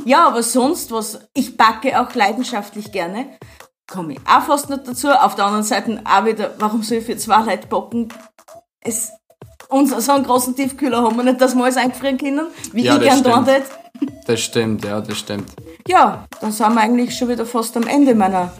Ja, 0.06 0.28
aber 0.28 0.42
sonst 0.42 0.90
was, 0.90 1.20
ich 1.34 1.54
backe 1.56 2.00
auch 2.00 2.14
leidenschaftlich 2.14 2.90
gerne. 2.92 3.26
Komme 3.90 4.14
ich 4.14 4.20
auch 4.26 4.42
fast 4.42 4.70
nicht 4.70 4.86
dazu. 4.88 5.10
Auf 5.10 5.34
der 5.34 5.44
anderen 5.44 5.64
Seite 5.64 6.00
auch 6.04 6.24
wieder, 6.24 6.54
warum 6.58 6.82
soll 6.82 6.98
ich 6.98 7.04
für 7.04 7.16
zwei 7.18 7.42
Leute 7.42 7.66
backen? 7.66 8.08
Es, 8.80 9.10
unser, 9.72 10.00
so 10.00 10.12
einen 10.12 10.24
großen 10.24 10.54
Tiefkühler 10.54 11.02
haben 11.02 11.16
wir 11.16 11.24
nicht, 11.24 11.40
dass 11.40 11.54
wir 11.54 11.64
alles 11.64 11.76
eingefrieren 11.76 12.18
können, 12.18 12.46
wie 12.72 12.84
Ja, 12.84 12.96
ich 12.96 13.02
gern 13.02 13.18
stimmt. 13.18 13.46
tät. 13.46 13.62
Das 14.26 14.40
stimmt, 14.40 14.84
ja, 14.84 15.00
das 15.00 15.18
stimmt. 15.18 15.50
Ja, 15.86 16.24
dann 16.40 16.52
sind 16.52 16.74
wir 16.74 16.80
eigentlich 16.80 17.16
schon 17.16 17.28
wieder 17.28 17.46
fast 17.46 17.76
am 17.76 17.86
Ende 17.86 18.14
meiner 18.14 18.52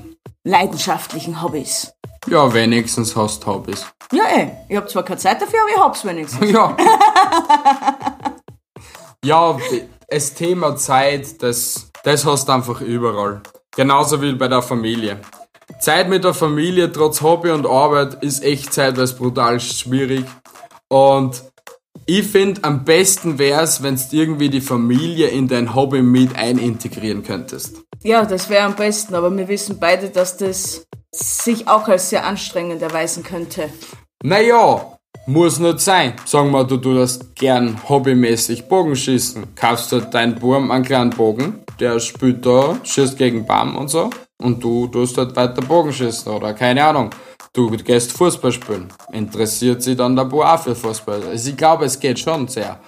leidenschaftlichen 0.45 1.43
Hobbys. 1.43 1.93
Ja, 2.29 2.53
wenigstens 2.53 3.17
hast 3.17 3.45
du 3.45 3.47
Hobbys. 3.49 3.87
Ja, 4.13 4.25
eh. 4.37 4.51
Ich 4.69 4.77
hab 4.77 4.89
zwar 4.91 5.05
keine 5.05 5.19
Zeit 5.19 5.41
dafür, 5.41 5.61
aber 5.63 5.71
ich 5.71 5.81
hab's 5.81 6.05
wenigstens. 6.05 6.51
Ja. 6.51 6.77
ja, 9.25 9.57
das 10.09 10.35
Thema 10.35 10.77
Zeit, 10.77 11.43
das, 11.43 11.91
das 12.05 12.27
hast 12.27 12.49
du 12.49 12.53
einfach 12.53 12.81
überall. 12.81 13.41
Genauso 13.75 14.21
wie 14.21 14.33
bei 14.35 14.49
der 14.49 14.63
Familie. 14.63 15.21
Zeit 15.81 16.09
mit 16.09 16.23
der 16.25 16.35
Familie, 16.35 16.93
trotz 16.93 17.23
Hobby 17.23 17.51
und 17.51 17.67
Arbeit, 17.67 18.23
ist 18.23 18.45
echt 18.45 18.73
zeitweise 18.73 19.17
brutal 19.17 19.59
schwierig. 19.59 20.27
Und 20.93 21.43
ich 22.05 22.27
finde, 22.27 22.63
am 22.65 22.85
besten 22.85 23.39
wär's, 23.39 23.83
wenn 23.83 23.97
du 23.97 24.03
irgendwie 24.11 24.51
die 24.51 24.61
Familie 24.61 25.29
in 25.29 25.49
dein 25.49 25.75
Hobby 25.75 26.03
mit 26.03 26.37
einintegrieren 26.37 27.23
könntest. 27.23 27.79
Ja, 28.03 28.27
das 28.27 28.51
wäre 28.51 28.65
am 28.65 28.77
besten, 28.77 29.15
aber 29.15 29.35
wir 29.35 29.49
wissen 29.49 29.79
beide, 29.81 30.11
dass 30.11 30.37
das 30.37 30.87
sich 31.11 31.67
auch 31.67 31.89
als 31.89 32.11
sehr 32.11 32.27
anstrengend 32.27 32.83
erweisen 32.83 33.23
könnte. 33.23 33.71
Naja, 34.23 34.99
muss 35.25 35.59
nicht 35.59 35.81
sein. 35.81 36.13
Sagen 36.27 36.51
wir, 36.51 36.65
du 36.65 36.77
tust 36.77 37.35
gern 37.37 37.81
hobbymäßig 37.89 38.69
Bogenschießen. 38.69 39.55
Kaufst 39.55 39.93
du 39.93 40.01
deinen 40.01 40.35
Burm 40.35 40.71
einen 40.71 40.85
kleinen 40.85 41.11
Bogen, 41.11 41.65
der 41.81 42.01
spielt 42.01 42.45
da, 42.45 42.77
schießt 42.83 43.17
gegen 43.17 43.47
Baum 43.47 43.79
und 43.79 43.89
so. 43.89 44.11
Und 44.43 44.63
du 44.63 44.89
tust 44.89 45.17
halt 45.17 45.35
weiter 45.37 45.63
Bogenschießen 45.63 46.31
oder 46.31 46.53
keine 46.53 46.85
Ahnung. 46.85 47.09
Du 47.55 47.71
gehst 47.71 48.13
Fußball 48.13 48.53
spielen. 48.53 48.89
Interessiert 49.13 49.83
sich 49.83 49.97
dann 49.97 50.17
der 50.17 50.25
Bub 50.25 50.45
auch 50.45 50.59
für 50.59 50.75
Fußball. 50.75 51.23
Also 51.25 51.51
ich 51.51 51.57
glaube, 51.57 51.85
es 51.85 52.01
geht 52.01 52.19
schon 52.19 52.49
sehr. 52.49 52.81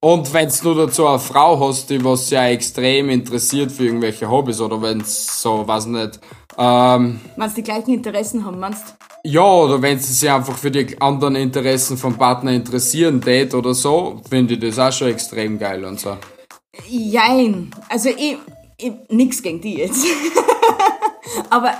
Und 0.00 0.32
wenn 0.32 0.50
du 0.62 0.74
dazu 0.74 1.06
eine 1.06 1.18
Frau 1.18 1.68
hast, 1.68 1.90
die 1.90 2.04
was 2.04 2.30
ja 2.30 2.46
extrem 2.46 3.10
interessiert 3.10 3.70
für 3.70 3.84
irgendwelche 3.84 4.28
Hobbys 4.28 4.60
oder 4.60 4.80
wenn's 4.82 5.40
so, 5.40 5.66
weiß 5.66 5.86
nicht, 5.86 6.20
ähm, 6.56 7.20
Wenn 7.36 7.48
sie 7.48 7.54
die 7.56 7.62
gleichen 7.62 7.94
Interessen 7.94 8.44
haben, 8.44 8.58
meinst 8.58 8.96
ja, 9.24 9.42
oder 9.42 9.82
wenn 9.82 9.98
sie 9.98 10.12
sich 10.12 10.30
einfach 10.30 10.56
für 10.56 10.70
die 10.70 11.00
anderen 11.00 11.36
Interessen 11.36 11.96
vom 11.96 12.16
Partner 12.16 12.52
interessieren 12.52 13.20
tät 13.20 13.52
oder 13.54 13.74
so, 13.74 14.20
finde 14.28 14.54
ich 14.54 14.60
das 14.60 14.78
auch 14.78 14.92
schon 14.92 15.08
extrem 15.08 15.58
geil 15.58 15.84
und 15.84 16.00
so. 16.00 16.16
Jein. 16.88 17.70
Also 17.88 18.10
ich, 18.10 18.38
ich 18.76 18.92
nix 19.08 19.42
gegen 19.42 19.60
die 19.60 19.78
jetzt. 19.78 20.04
Aber 21.50 21.72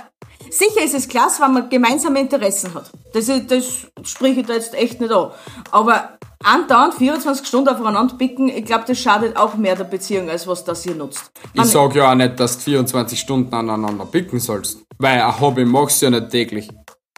sicher 0.49 0.83
ist 0.83 0.93
es 0.93 1.07
klasse, 1.07 1.41
wenn 1.41 1.53
man 1.53 1.69
gemeinsame 1.69 2.19
Interessen 2.19 2.73
hat. 2.73 2.91
Das, 3.13 3.27
ist, 3.27 3.51
das 3.51 3.87
spreche 4.03 4.41
ich 4.41 4.45
da 4.47 4.53
jetzt 4.53 4.73
echt 4.73 4.99
nicht 5.01 5.11
an. 5.11 5.31
Aber 5.71 6.17
andauernd 6.43 6.95
24 6.95 7.47
Stunden 7.47 7.69
aufeinander 7.69 8.15
picken, 8.15 8.49
ich 8.49 8.65
glaube, 8.65 8.85
das 8.87 8.99
schadet 8.99 9.35
auch 9.37 9.55
mehr 9.55 9.75
der 9.75 9.83
Beziehung, 9.83 10.29
als 10.29 10.47
was 10.47 10.63
das 10.63 10.85
ihr 10.85 10.95
nutzt. 10.95 11.31
Ich 11.53 11.65
sag 11.65 11.95
ja 11.95 12.11
auch 12.11 12.15
nicht, 12.15 12.39
dass 12.39 12.57
du 12.57 12.63
24 12.63 13.19
Stunden 13.19 13.53
aneinander 13.53 14.05
picken 14.05 14.39
sollst. 14.39 14.79
Weil 14.97 15.21
ein 15.21 15.39
Hobby 15.39 15.65
machst 15.65 16.01
du 16.01 16.07
ja 16.07 16.11
nicht 16.11 16.29
täglich. 16.29 16.69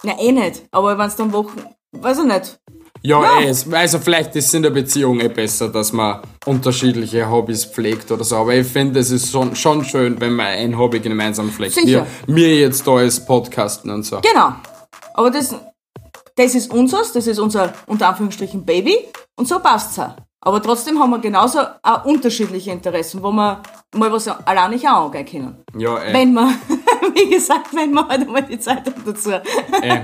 Na 0.04 0.20
eh 0.20 0.32
nicht. 0.32 0.64
Aber 0.72 0.98
wenn 0.98 1.08
es 1.08 1.16
dann 1.16 1.34
Wochen, 1.34 1.64
weiß 1.92 2.20
ich 2.20 2.26
nicht. 2.26 2.60
Ja, 3.04 3.22
Ja. 3.22 3.42
eh, 3.42 3.50
es- 3.50 3.72
also 3.72 4.00
vielleicht 4.00 4.36
ist 4.36 4.48
es 4.48 4.54
in 4.54 4.64
der 4.64 4.70
Beziehung 4.70 5.20
eh 5.20 5.28
besser, 5.28 5.70
dass 5.70 5.92
man 5.92 6.20
unterschiedliche 6.46 7.30
Hobbys 7.30 7.66
pflegt 7.66 8.12
oder 8.12 8.24
so. 8.24 8.36
Aber 8.38 8.54
ich 8.54 8.68
finde, 8.68 9.00
es 9.00 9.10
ist 9.12 9.32
schon, 9.32 9.56
schon 9.56 9.84
schön, 9.86 10.20
wenn 10.22 10.34
man 10.34 10.46
ein 10.48 10.78
Hobby 10.78 11.00
gemeinsam 11.00 11.50
pflegt. 11.50 11.74
Sicher. 11.74 12.06
Wir, 12.28 12.36
wir 12.36 12.56
jetzt 12.58 12.86
da 12.86 12.92
als 12.98 13.26
Podcasten 13.26 13.90
und 13.90 14.04
so. 14.04 14.22
Genau. 14.22 14.54
Aber 15.16 15.32
das, 15.32 15.56
das 16.36 16.56
ist 16.56 16.72
unseres, 16.72 17.12
das 17.12 17.26
ist 17.28 17.40
unser, 17.40 17.74
unter 17.88 18.08
Anführungsstrichen, 18.10 18.64
Baby. 18.66 18.98
Und 19.36 19.48
so 19.48 19.60
passt's 19.60 19.98
auch. 20.00 20.16
Aber 20.44 20.62
trotzdem 20.62 21.00
haben 21.00 21.12
wir 21.12 21.20
genauso 21.20 21.60
auch 21.84 22.06
unterschiedliche 22.06 22.72
Interessen, 22.72 23.22
wo 23.22 23.32
wir 23.32 23.62
mal 23.96 24.12
was 24.12 24.28
alleine 24.28 24.74
nicht 24.76 24.88
auch 24.88 25.06
angehen 25.12 25.26
können. 25.26 25.64
Ja, 25.78 26.02
eh. 26.04 26.14
Wenn 26.14 26.34
wir, 26.34 26.50
wie 27.16 27.30
gesagt, 27.30 27.76
wenn 27.76 27.92
wir 27.94 28.08
halt 28.08 28.22
einmal 28.22 28.44
die 28.44 28.60
Zeit 28.60 28.84
dazu. 29.06 29.32
Eh. 29.32 30.02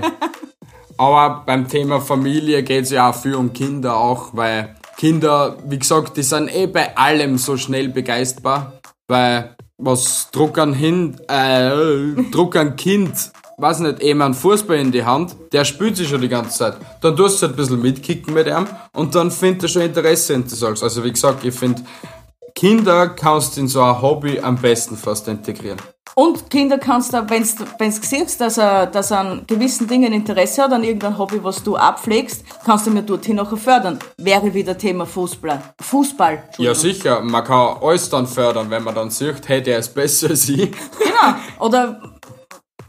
Aber 0.98 1.44
beim 1.46 1.68
Thema 1.68 2.00
Familie 2.00 2.62
geht's 2.64 2.90
ja 2.90 3.08
auch 3.08 3.14
viel 3.14 3.36
um 3.36 3.52
Kinder 3.52 3.96
auch, 3.96 4.30
weil 4.32 4.74
Kinder, 4.96 5.56
wie 5.64 5.78
gesagt, 5.78 6.16
die 6.16 6.24
sind 6.24 6.54
eh 6.54 6.66
bei 6.66 6.96
allem 6.96 7.38
so 7.38 7.56
schnell 7.56 7.88
begeisterbar, 7.88 8.72
weil 9.06 9.54
was 9.78 10.28
druckern 10.32 10.74
hin, 10.74 11.16
äh, 11.28 11.70
druckern 12.32 12.74
Kind, 12.74 13.30
weiß 13.58 13.78
nicht, 13.78 14.00
eben 14.00 14.20
einen 14.22 14.34
Fußball 14.34 14.76
in 14.76 14.90
die 14.90 15.04
Hand, 15.04 15.36
der 15.52 15.64
spielt 15.64 15.96
sich 15.96 16.08
schon 16.08 16.20
die 16.20 16.28
ganze 16.28 16.58
Zeit. 16.58 16.74
Dann 17.00 17.16
tust 17.16 17.40
du 17.40 17.46
halt 17.46 17.54
ein 17.54 17.56
bisschen 17.56 17.80
mitkicken 17.80 18.34
mit 18.34 18.48
ihm 18.48 18.66
und 18.92 19.14
dann 19.14 19.30
findet 19.30 19.62
er 19.62 19.68
schon 19.68 19.82
Interesse 19.82 20.34
in 20.34 20.42
das 20.42 20.64
alles. 20.64 20.82
Also 20.82 21.04
wie 21.04 21.12
gesagt, 21.12 21.44
ich 21.44 21.54
finde, 21.54 21.82
Kinder 22.58 23.10
kannst 23.10 23.56
du 23.56 23.60
in 23.60 23.68
so 23.68 23.80
ein 23.80 24.02
Hobby 24.02 24.40
am 24.40 24.56
besten 24.56 24.96
fast 24.96 25.28
integrieren. 25.28 25.78
Und 26.16 26.50
Kinder 26.50 26.76
kannst 26.76 27.12
du, 27.12 27.24
wenn 27.30 27.44
du 27.44 27.92
siehst, 28.02 28.40
dass 28.40 28.58
er, 28.58 28.86
dass 28.86 29.12
er 29.12 29.20
an 29.20 29.44
gewissen 29.46 29.86
Dingen 29.86 30.12
Interesse 30.12 30.64
hat, 30.64 30.72
an 30.72 30.82
irgendein 30.82 31.16
Hobby, 31.16 31.38
was 31.44 31.62
du 31.62 31.76
abpflegst, 31.76 32.44
kannst 32.64 32.88
du 32.88 32.90
mir 32.90 33.02
dorthin 33.04 33.36
noch 33.36 33.56
fördern. 33.56 34.00
Wäre 34.16 34.52
wieder 34.52 34.76
Thema 34.76 35.06
Fußball. 35.06 35.62
Fußball. 35.80 36.48
Ja, 36.58 36.74
sicher, 36.74 37.20
man 37.20 37.44
kann 37.44 37.76
alles 37.80 38.10
dann 38.10 38.26
fördern, 38.26 38.68
wenn 38.70 38.82
man 38.82 38.96
dann 38.96 39.10
sieht, 39.10 39.46
hey, 39.48 39.62
der 39.62 39.78
ist 39.78 39.94
besser 39.94 40.30
als 40.30 40.48
ich. 40.48 40.72
Genau. 40.98 41.36
Oder 41.60 42.02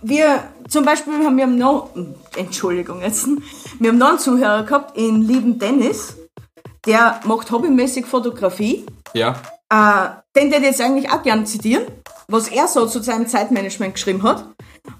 wir, 0.01 0.45
zum 0.67 0.83
Beispiel 0.83 1.13
haben 1.23 1.37
wir 1.37 1.45
noch, 1.45 1.91
Entschuldigung 2.35 3.01
jetzt, 3.01 3.27
wir 3.77 3.89
haben 3.91 3.99
noch 3.99 4.09
einen 4.09 4.17
Zuhörer 4.17 4.63
gehabt, 4.63 4.97
in 4.97 5.21
lieben 5.21 5.59
Dennis, 5.59 6.17
der 6.87 7.19
macht 7.25 7.51
hobbymäßig 7.51 8.07
Fotografie. 8.07 8.87
Ja. 9.13 9.35
Äh, 9.71 10.09
den 10.35 10.49
der 10.49 10.61
jetzt 10.61 10.81
eigentlich 10.81 11.11
auch 11.11 11.21
gern 11.21 11.45
zitieren, 11.45 11.85
was 12.27 12.47
er 12.47 12.67
so 12.67 12.87
zu 12.87 13.01
seinem 13.01 13.27
Zeitmanagement 13.27 13.95
geschrieben 13.95 14.23
hat. 14.23 14.45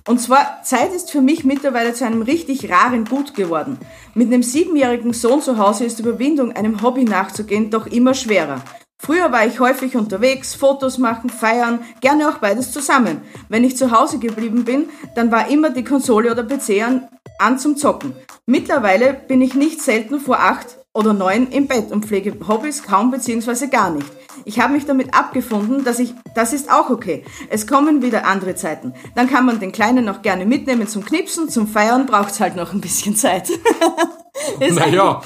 Und 0.07 0.19
zwar, 0.19 0.61
Zeit 0.63 0.93
ist 0.93 1.11
für 1.11 1.21
mich 1.21 1.43
mittlerweile 1.43 1.93
zu 1.93 2.05
einem 2.05 2.21
richtig 2.21 2.69
raren 2.69 3.05
Gut 3.05 3.33
geworden. 3.33 3.79
Mit 4.13 4.27
einem 4.27 4.43
siebenjährigen 4.43 5.13
Sohn 5.13 5.41
zu 5.41 5.57
Hause 5.57 5.85
ist 5.85 5.99
Überwindung, 5.99 6.51
einem 6.51 6.81
Hobby 6.81 7.05
nachzugehen, 7.05 7.71
doch 7.71 7.88
immer 7.88 8.13
schwerer. 8.13 8.61
Früher 9.01 9.31
war 9.31 9.45
ich 9.47 9.59
häufig 9.61 9.95
unterwegs, 9.95 10.55
Fotos 10.55 10.97
machen, 10.97 11.29
feiern, 11.29 11.79
gerne 12.01 12.29
auch 12.29 12.39
beides 12.39 12.71
zusammen. 12.71 13.21
Wenn 13.47 13.63
ich 13.63 13.77
zu 13.77 13.91
Hause 13.91 14.19
geblieben 14.19 14.65
bin, 14.65 14.89
dann 15.15 15.31
war 15.31 15.49
immer 15.49 15.69
die 15.69 15.85
Konsole 15.85 16.29
oder 16.31 16.43
PC 16.43 16.83
an, 16.85 17.07
an 17.39 17.57
zum 17.57 17.77
Zocken. 17.77 18.13
Mittlerweile 18.45 19.13
bin 19.13 19.41
ich 19.41 19.53
nicht 19.55 19.81
selten 19.81 20.19
vor 20.19 20.39
acht 20.39 20.79
oder 20.93 21.13
neun 21.13 21.47
im 21.47 21.67
Bett 21.67 21.91
und 21.91 22.05
pflege 22.05 22.35
Hobbys 22.45 22.83
kaum 22.83 23.09
beziehungsweise 23.09 23.69
gar 23.69 23.89
nicht. 23.89 24.07
Ich 24.46 24.60
habe 24.60 24.74
mich 24.74 24.86
damit 24.86 25.13
abgefunden, 25.13 25.84
dass 25.84 26.00
ich, 26.00 26.13
das 26.36 26.53
ist 26.53 26.72
auch 26.72 26.89
okay. 26.89 27.24
Es 27.50 27.67
kommen 27.67 28.01
wieder 28.01 28.25
andere 28.25 28.55
Zeiten. 28.55 28.93
Dann 29.15 29.29
kann 29.29 29.46
man 29.46 29.60
den 29.60 29.72
Kleinen 29.72 30.05
noch 30.05 30.22
gerne 30.22 30.46
mitnehmen 30.46 30.88
zum 30.88 31.03
Knipsen, 31.03 31.50
zum 31.50 31.67
Feiern 31.67 32.05
braucht's 32.05 32.39
halt 32.39 32.55
noch 32.55 32.74
ein 32.74 32.81
bisschen 32.81 33.15
Zeit. 33.15 33.50
Naja, 34.60 35.22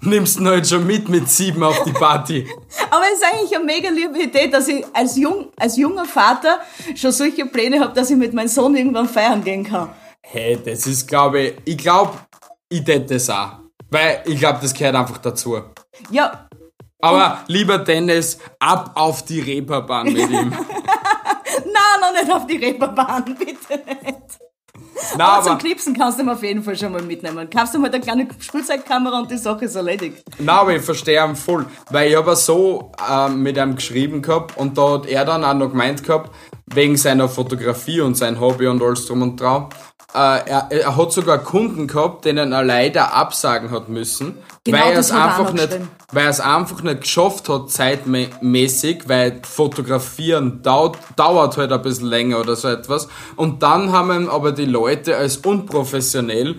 nimmst 0.00 0.38
du 0.38 0.46
halt 0.46 0.66
schon 0.66 0.86
mit 0.86 1.08
mit 1.08 1.28
sieben 1.28 1.62
auf 1.62 1.82
die 1.84 1.92
Party. 1.92 2.48
Aber 2.90 3.02
es 3.12 3.18
ist 3.18 3.26
eigentlich 3.30 3.54
eine 3.54 3.64
mega 3.64 3.90
liebe 3.90 4.18
Idee, 4.22 4.48
dass 4.48 4.68
ich 4.68 4.84
als, 4.94 5.16
jung, 5.16 5.48
als 5.56 5.76
junger 5.76 6.06
Vater 6.06 6.60
schon 6.94 7.12
solche 7.12 7.46
Pläne 7.46 7.80
habe, 7.80 7.92
dass 7.94 8.10
ich 8.10 8.16
mit 8.16 8.32
meinem 8.32 8.48
Sohn 8.48 8.74
irgendwann 8.74 9.08
feiern 9.08 9.44
gehen 9.44 9.64
kann. 9.64 9.90
Hey, 10.22 10.58
das 10.64 10.86
ist, 10.86 11.06
glaube 11.06 11.40
ich, 11.40 11.54
ich 11.64 11.78
glaube, 11.78 12.12
ich 12.68 12.84
tät 12.84 13.10
das 13.10 13.30
auch. 13.30 13.58
Weil 13.90 14.22
ich 14.26 14.38
glaube, 14.38 14.58
das 14.60 14.74
gehört 14.74 14.94
einfach 14.94 15.18
dazu. 15.18 15.58
Ja, 16.10 16.47
Aber 17.00 17.38
lieber 17.46 17.78
Dennis, 17.78 18.38
ab 18.58 18.92
auf 18.94 19.24
die 19.24 19.40
Reeperbahn 19.40 20.12
mit 20.12 20.30
ihm. 20.30 20.50
na, 20.52 22.00
noch 22.00 22.20
nicht 22.20 22.32
auf 22.32 22.46
die 22.46 22.56
Reeperbahn, 22.56 23.24
bitte 23.38 23.84
nicht. 23.84 24.38
Na, 25.16 25.28
aber 25.28 25.42
zum 25.42 25.52
aber, 25.52 25.60
Clipsen 25.60 25.96
kannst 25.96 26.18
du 26.18 26.24
ihn 26.24 26.28
auf 26.28 26.42
jeden 26.42 26.62
Fall 26.62 26.76
schon 26.76 26.92
mal 26.92 27.02
mitnehmen. 27.02 27.48
Kaufst 27.50 27.74
du 27.74 27.78
mal 27.78 27.88
eine 27.88 28.00
kleine 28.00 28.26
Spielzeugkamera 28.38 29.20
und 29.20 29.30
die 29.30 29.36
Sache 29.36 29.64
ist 29.64 29.76
erledigt. 29.76 30.24
na, 30.38 30.60
aber 30.60 30.74
ich 30.74 30.82
verstehe 30.82 31.24
ihn 31.24 31.36
voll. 31.36 31.66
Weil 31.90 32.10
ich 32.10 32.16
habe 32.16 32.34
so 32.34 32.92
ähm, 33.08 33.42
mit 33.42 33.56
ihm 33.56 33.76
geschrieben 33.76 34.20
gehabt 34.20 34.56
und 34.56 34.76
da 34.76 34.94
hat 34.94 35.06
er 35.06 35.24
dann 35.24 35.44
auch 35.44 35.54
noch 35.54 35.70
gemeint 35.70 36.02
gehabt, 36.02 36.34
wegen 36.66 36.96
seiner 36.96 37.28
Fotografie 37.28 38.00
und 38.00 38.16
sein 38.16 38.40
Hobby 38.40 38.66
und 38.66 38.82
alles 38.82 39.06
drum 39.06 39.22
und 39.22 39.40
drauf. 39.40 39.68
Äh, 40.14 40.48
er, 40.48 40.66
er 40.70 40.96
hat 40.96 41.12
sogar 41.12 41.38
Kunden 41.38 41.86
gehabt, 41.86 42.24
denen 42.24 42.52
er 42.52 42.64
leider 42.64 43.12
absagen 43.12 43.70
hat 43.70 43.90
müssen, 43.90 44.38
Genau, 44.64 44.78
weil 44.78 44.92
er 44.92 44.98
es 45.00 45.10
einfach 45.10 45.52
nicht, 45.52 45.68
weil 46.12 46.24
er 46.24 46.30
es 46.30 46.40
einfach 46.40 46.82
nicht 46.82 47.02
geschafft 47.02 47.48
hat 47.48 47.70
zeitmäßig, 47.70 49.08
weil 49.08 49.40
fotografieren 49.42 50.62
dauert, 50.62 50.98
dauert 51.16 51.56
halt 51.58 51.72
ein 51.72 51.82
bisschen 51.82 52.06
länger 52.06 52.40
oder 52.40 52.56
so 52.56 52.68
etwas. 52.68 53.08
Und 53.36 53.62
dann 53.62 53.92
haben 53.92 54.30
aber 54.30 54.52
die 54.52 54.64
Leute 54.64 55.16
als 55.16 55.38
unprofessionell 55.38 56.56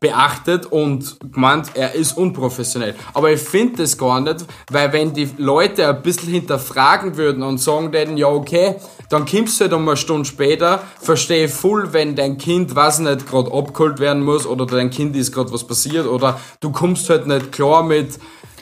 beachtet 0.00 0.64
und 0.64 1.18
gemeint, 1.32 1.72
er 1.74 1.94
ist 1.94 2.16
unprofessionell. 2.16 2.94
Aber 3.12 3.30
ich 3.30 3.40
finde 3.40 3.82
das 3.82 3.98
gar 3.98 4.20
nicht, 4.20 4.46
weil 4.70 4.92
wenn 4.94 5.12
die 5.12 5.28
Leute 5.36 5.86
ein 5.86 6.00
bisschen 6.00 6.30
hinterfragen 6.30 7.18
würden 7.18 7.42
und 7.42 7.58
sagen 7.58 7.92
denen, 7.92 8.16
ja 8.16 8.26
okay, 8.28 8.76
dann 9.10 9.26
kommst 9.26 9.60
du 9.60 9.64
halt 9.64 9.74
um 9.74 9.86
eine 9.86 9.98
Stunde 9.98 10.24
später, 10.24 10.82
verstehe 11.00 11.48
voll, 11.48 11.92
wenn 11.92 12.16
dein 12.16 12.38
Kind, 12.38 12.74
weiß 12.74 13.00
nicht, 13.00 13.28
gerade 13.28 13.52
abgeholt 13.52 13.98
werden 13.98 14.22
muss 14.24 14.46
oder 14.46 14.64
dein 14.64 14.88
Kind 14.88 15.14
ist 15.16 15.32
gerade 15.32 15.52
was 15.52 15.66
passiert 15.66 16.06
oder 16.06 16.40
du 16.60 16.72
kommst 16.72 17.10
halt 17.10 17.26
nicht 17.26 17.52
klar 17.52 17.82
mit, 17.82 18.18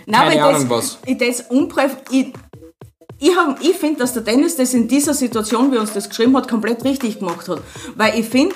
Nein, 0.07 0.31
keine 0.31 0.45
Ahnung 0.45 0.69
das, 0.69 0.71
was. 0.71 0.99
Ich, 1.07 1.19
das 1.19 1.45
ich, 2.11 2.33
ich, 3.21 3.37
hab- 3.37 3.61
ich 3.61 3.77
finde, 3.77 4.01
dass 4.01 4.13
der 4.15 4.23
Dennis 4.23 4.57
das 4.57 4.75
in 4.75 4.89
dieser 4.89 5.15
Situation, 5.15 5.71
wie 5.71 5.77
er 5.77 5.83
uns 5.83 5.93
das 5.93 6.09
geschrieben 6.09 6.37
hat, 6.37 6.49
komplett 6.49 6.83
richtig 6.85 7.19
gemacht 7.19 7.47
hat. 7.49 7.61
Weil 7.95 8.19
ich 8.19 8.27
finde, 8.27 8.55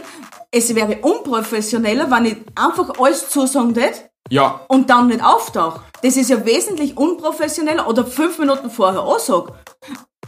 es 0.53 0.75
wäre 0.75 0.99
unprofessioneller, 1.01 2.11
wenn 2.11 2.27
ich 2.27 2.37
einfach 2.55 2.93
alles 3.01 3.31
zusagen 3.31 3.75
würde 3.75 3.95
Ja, 4.31 4.61
und 4.69 4.91
dann 4.91 5.09
nicht 5.09 5.25
auftauche. 5.25 5.81
Das 6.03 6.17
ist 6.17 6.31
ja 6.31 6.45
wesentlich 6.45 6.97
unprofessioneller 6.97 7.89
oder 7.89 8.05
fünf 8.05 8.39
Minuten 8.39 8.71
vorher 8.71 9.03
ansage. 9.03 9.55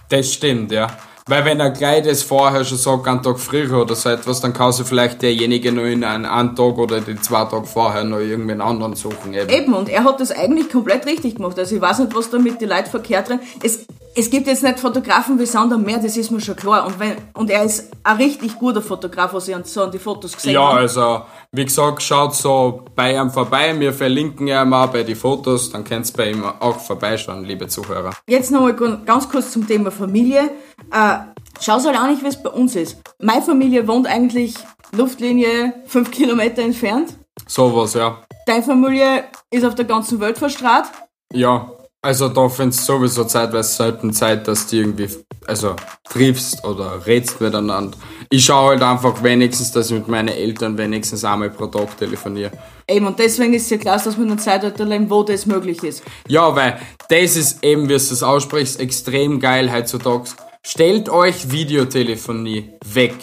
das 0.09 0.33
stimmt, 0.33 0.73
ja. 0.73 0.89
Weil 1.27 1.43
wenn 1.47 1.59
er 1.59 1.71
gleich 1.71 2.03
das 2.05 2.23
vorher 2.23 2.67
schon 2.67 2.77
sagt, 2.77 3.09
einen 3.09 3.23
Tag 3.23 3.39
früher 3.39 3.81
oder 3.81 3.95
so 3.95 4.11
etwas, 4.11 4.43
dann 4.43 4.53
kann 4.53 4.73
sich 4.73 4.87
vielleicht 4.87 5.23
derjenige 5.23 5.73
nur 5.73 5.87
in 5.87 6.05
einen, 6.05 6.27
einen 6.27 6.55
Tag 6.55 6.77
oder 6.77 7.01
die 7.01 7.19
zwei 7.19 7.47
Tage 7.47 7.65
vorher 7.65 8.05
noch 8.05 8.19
irgendwen 8.19 8.61
anderen 8.61 8.95
suchen. 8.95 9.33
Eben. 9.33 9.49
Eben, 9.49 9.73
und 9.73 9.89
er 9.89 10.05
hat 10.05 10.21
das 10.21 10.31
eigentlich 10.31 10.69
komplett 10.71 11.07
richtig 11.07 11.37
gemacht. 11.37 11.59
Also 11.59 11.77
ich 11.77 11.81
weiß 11.81 12.01
nicht, 12.01 12.15
was 12.15 12.29
da 12.29 12.39
mit 12.39 12.61
den 12.61 12.69
Leuten 12.69 12.91
verkehrt 12.91 13.31
drin. 13.31 13.41
Es, 13.63 13.87
es 14.15 14.29
gibt 14.29 14.47
jetzt 14.47 14.63
nicht 14.63 14.79
Fotografen 14.79 15.39
wie 15.41 15.47
Sand 15.47 15.73
am 15.73 15.83
Meer, 15.83 15.99
das 15.99 16.15
ist 16.19 16.31
mir 16.31 16.43
schon 16.43 16.57
klar. 16.57 16.87
Und, 16.87 17.01
wenn, 17.01 17.17
und 17.33 17.49
er 17.49 17.65
ist 17.65 17.91
ein 18.03 18.17
richtig 18.19 18.59
guter 18.59 18.83
Fotograf, 18.83 19.33
was 19.33 19.49
ich 19.49 19.55
an, 19.55 19.65
so 19.65 19.83
an 19.85 19.91
die 19.91 19.99
Fotos 19.99 20.35
gesehen 20.37 20.53
Ja, 20.53 20.69
habe. 20.69 20.81
also, 20.81 21.23
wie 21.53 21.65
gesagt, 21.65 22.03
schaut 22.03 22.35
so 22.35 22.83
bei 22.95 23.15
ihm 23.17 23.31
vorbei. 23.31 23.75
Wir 23.81 23.95
verlinken 23.95 24.47
ja 24.47 24.63
mal 24.67 24.87
bei 24.89 25.03
die 25.03 25.15
Fotos, 25.15 25.71
dann 25.71 25.85
könnt 25.85 26.07
ihr 26.07 26.17
bei 26.19 26.31
ihm 26.33 26.45
auch 26.45 26.79
vorbeischauen, 26.81 27.45
liebe 27.47 27.67
Zuhörer. 27.67 28.11
Jetzt 28.29 28.51
nochmal 28.53 28.75
ganz 29.07 29.27
kurz 29.27 29.53
zum 29.53 29.67
Thema 29.67 29.91
Familie. 29.91 30.51
Äh, 30.93 31.19
schau's 31.61 31.87
halt 31.87 31.97
auch 31.97 32.07
nicht, 32.07 32.23
wie 32.23 32.29
es 32.29 32.43
bei 32.43 32.51
uns 32.51 32.77
ist. 32.77 32.97
Meine 33.21 33.43
Familie 33.43 33.87
wohnt 33.87 34.07
eigentlich 34.07 34.55
Luftlinie 34.93 35.75
fünf 35.87 36.11
Kilometer 36.11 36.63
entfernt. 36.63 37.15
Sowas, 37.47 37.95
ja. 37.95 38.23
Deine 38.47 38.63
Familie 38.63 39.25
ist 39.51 39.65
auf 39.65 39.75
der 39.75 39.85
ganzen 39.85 40.21
Welt 40.21 40.39
verstrahlt. 40.39 40.87
Ja, 41.33 41.71
also 42.05 42.29
da 42.29 42.51
findest 42.51 42.81
du 42.81 42.93
sowieso 42.93 43.25
zeitweise 43.25 43.75
selten 43.75 44.13
Zeit, 44.13 44.47
dass 44.47 44.67
du 44.67 44.77
irgendwie, 44.77 45.09
also 45.47 45.75
triffst 46.09 46.63
oder 46.63 47.07
redst 47.07 47.41
miteinander. 47.41 47.97
Ich 48.29 48.45
schaue 48.45 48.73
halt 48.73 48.83
einfach 48.83 49.23
wenigstens, 49.23 49.73
dass 49.73 49.91
ich 49.91 49.97
mit 49.97 50.09
meinen 50.09 50.29
Eltern 50.29 50.77
wenigstens 50.77 51.25
einmal 51.25 51.49
pro 51.49 51.67
Tag 51.67 51.97
telefoniere. 51.97 52.53
Eben, 52.87 53.07
und 53.07 53.19
deswegen 53.19 53.55
ist 53.55 53.63
es 53.63 53.71
ja 53.71 53.79
klar, 53.79 53.97
dass 53.97 54.19
wir 54.19 54.25
in 54.25 54.31
einem 54.31 54.39
Zeitalter 54.39 54.85
leben, 54.85 55.09
wo 55.09 55.23
das 55.23 55.47
möglich 55.47 55.83
ist. 55.83 56.03
Ja, 56.29 56.55
weil 56.55 56.79
das 57.09 57.37
ist 57.37 57.65
eben, 57.65 57.85
wie 57.85 57.89
du 57.89 57.95
es 57.95 58.23
aussprichst, 58.23 58.81
extrem 58.81 59.41
geil 59.41 59.73
heutzutage. 59.73 60.25
Stellt 60.67 61.11
euch 61.11 61.51
Videotelefonie 61.51 62.71
weg. 62.87 63.15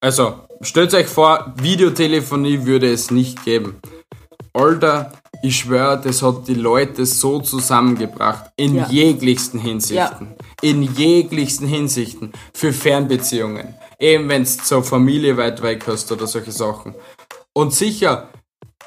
Also, 0.00 0.34
stellt 0.60 0.92
euch 0.92 1.06
vor, 1.06 1.54
Videotelefonie 1.56 2.66
würde 2.66 2.92
es 2.92 3.10
nicht 3.10 3.42
geben. 3.44 3.80
Alter, 4.52 5.10
ich 5.42 5.56
schwöre, 5.56 5.98
das 5.98 6.20
hat 6.20 6.46
die 6.46 6.54
Leute 6.54 7.06
so 7.06 7.40
zusammengebracht. 7.40 8.50
In 8.56 8.74
Ja. 8.74 8.86
jeglichsten 8.88 9.58
Hinsichten. 9.58 10.34
In 10.60 10.82
jeglichsten 10.82 11.66
Hinsichten. 11.66 12.32
Für 12.52 12.74
Fernbeziehungen. 12.74 13.74
Eben 13.98 14.28
wenn 14.28 14.42
es 14.42 14.58
zur 14.58 14.84
Familie 14.84 15.38
weit 15.38 15.62
weg 15.62 15.84
hast 15.86 16.12
oder 16.12 16.26
solche 16.26 16.52
Sachen. 16.52 16.94
Und 17.54 17.72
sicher, 17.72 18.28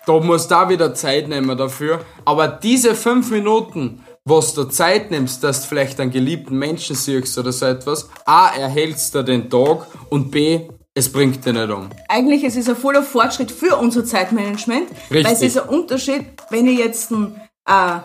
da 0.05 0.19
musst 0.19 0.51
du 0.51 0.55
auch 0.55 0.69
wieder 0.69 0.93
Zeit 0.93 1.27
nehmen 1.29 1.57
dafür. 1.57 2.05
Aber 2.25 2.47
diese 2.47 2.93
fünf 2.93 3.31
Minuten, 3.31 4.02
was 4.25 4.53
du 4.53 4.63
Zeit 4.65 5.11
nimmst, 5.11 5.43
dass 5.43 5.61
du 5.63 5.67
vielleicht 5.67 5.99
einen 5.99 6.11
geliebten 6.11 6.57
Menschen 6.57 6.95
siehst 6.95 7.37
oder 7.37 7.51
so 7.51 7.65
etwas, 7.65 8.09
A, 8.25 8.49
erhältst 8.49 9.13
du 9.15 9.23
den 9.23 9.49
Tag 9.49 9.85
und 10.09 10.31
B, 10.31 10.61
es 10.93 11.11
bringt 11.11 11.43
dich 11.45 11.53
nicht 11.53 11.69
um. 11.69 11.89
Eigentlich 12.07 12.43
es 12.43 12.55
ist 12.55 12.69
ein 12.69 12.75
voller 12.75 13.03
Fortschritt 13.03 13.51
für 13.51 13.75
unser 13.77 14.05
Zeitmanagement, 14.05 14.89
Richtig. 15.09 15.25
weil 15.25 15.33
es 15.33 15.41
ist 15.41 15.57
ein 15.59 15.67
Unterschied, 15.67 16.25
wenn 16.51 16.67
ich 16.67 16.79
jetzt 16.79 17.11
ein, 17.11 17.35
äh, 17.67 17.99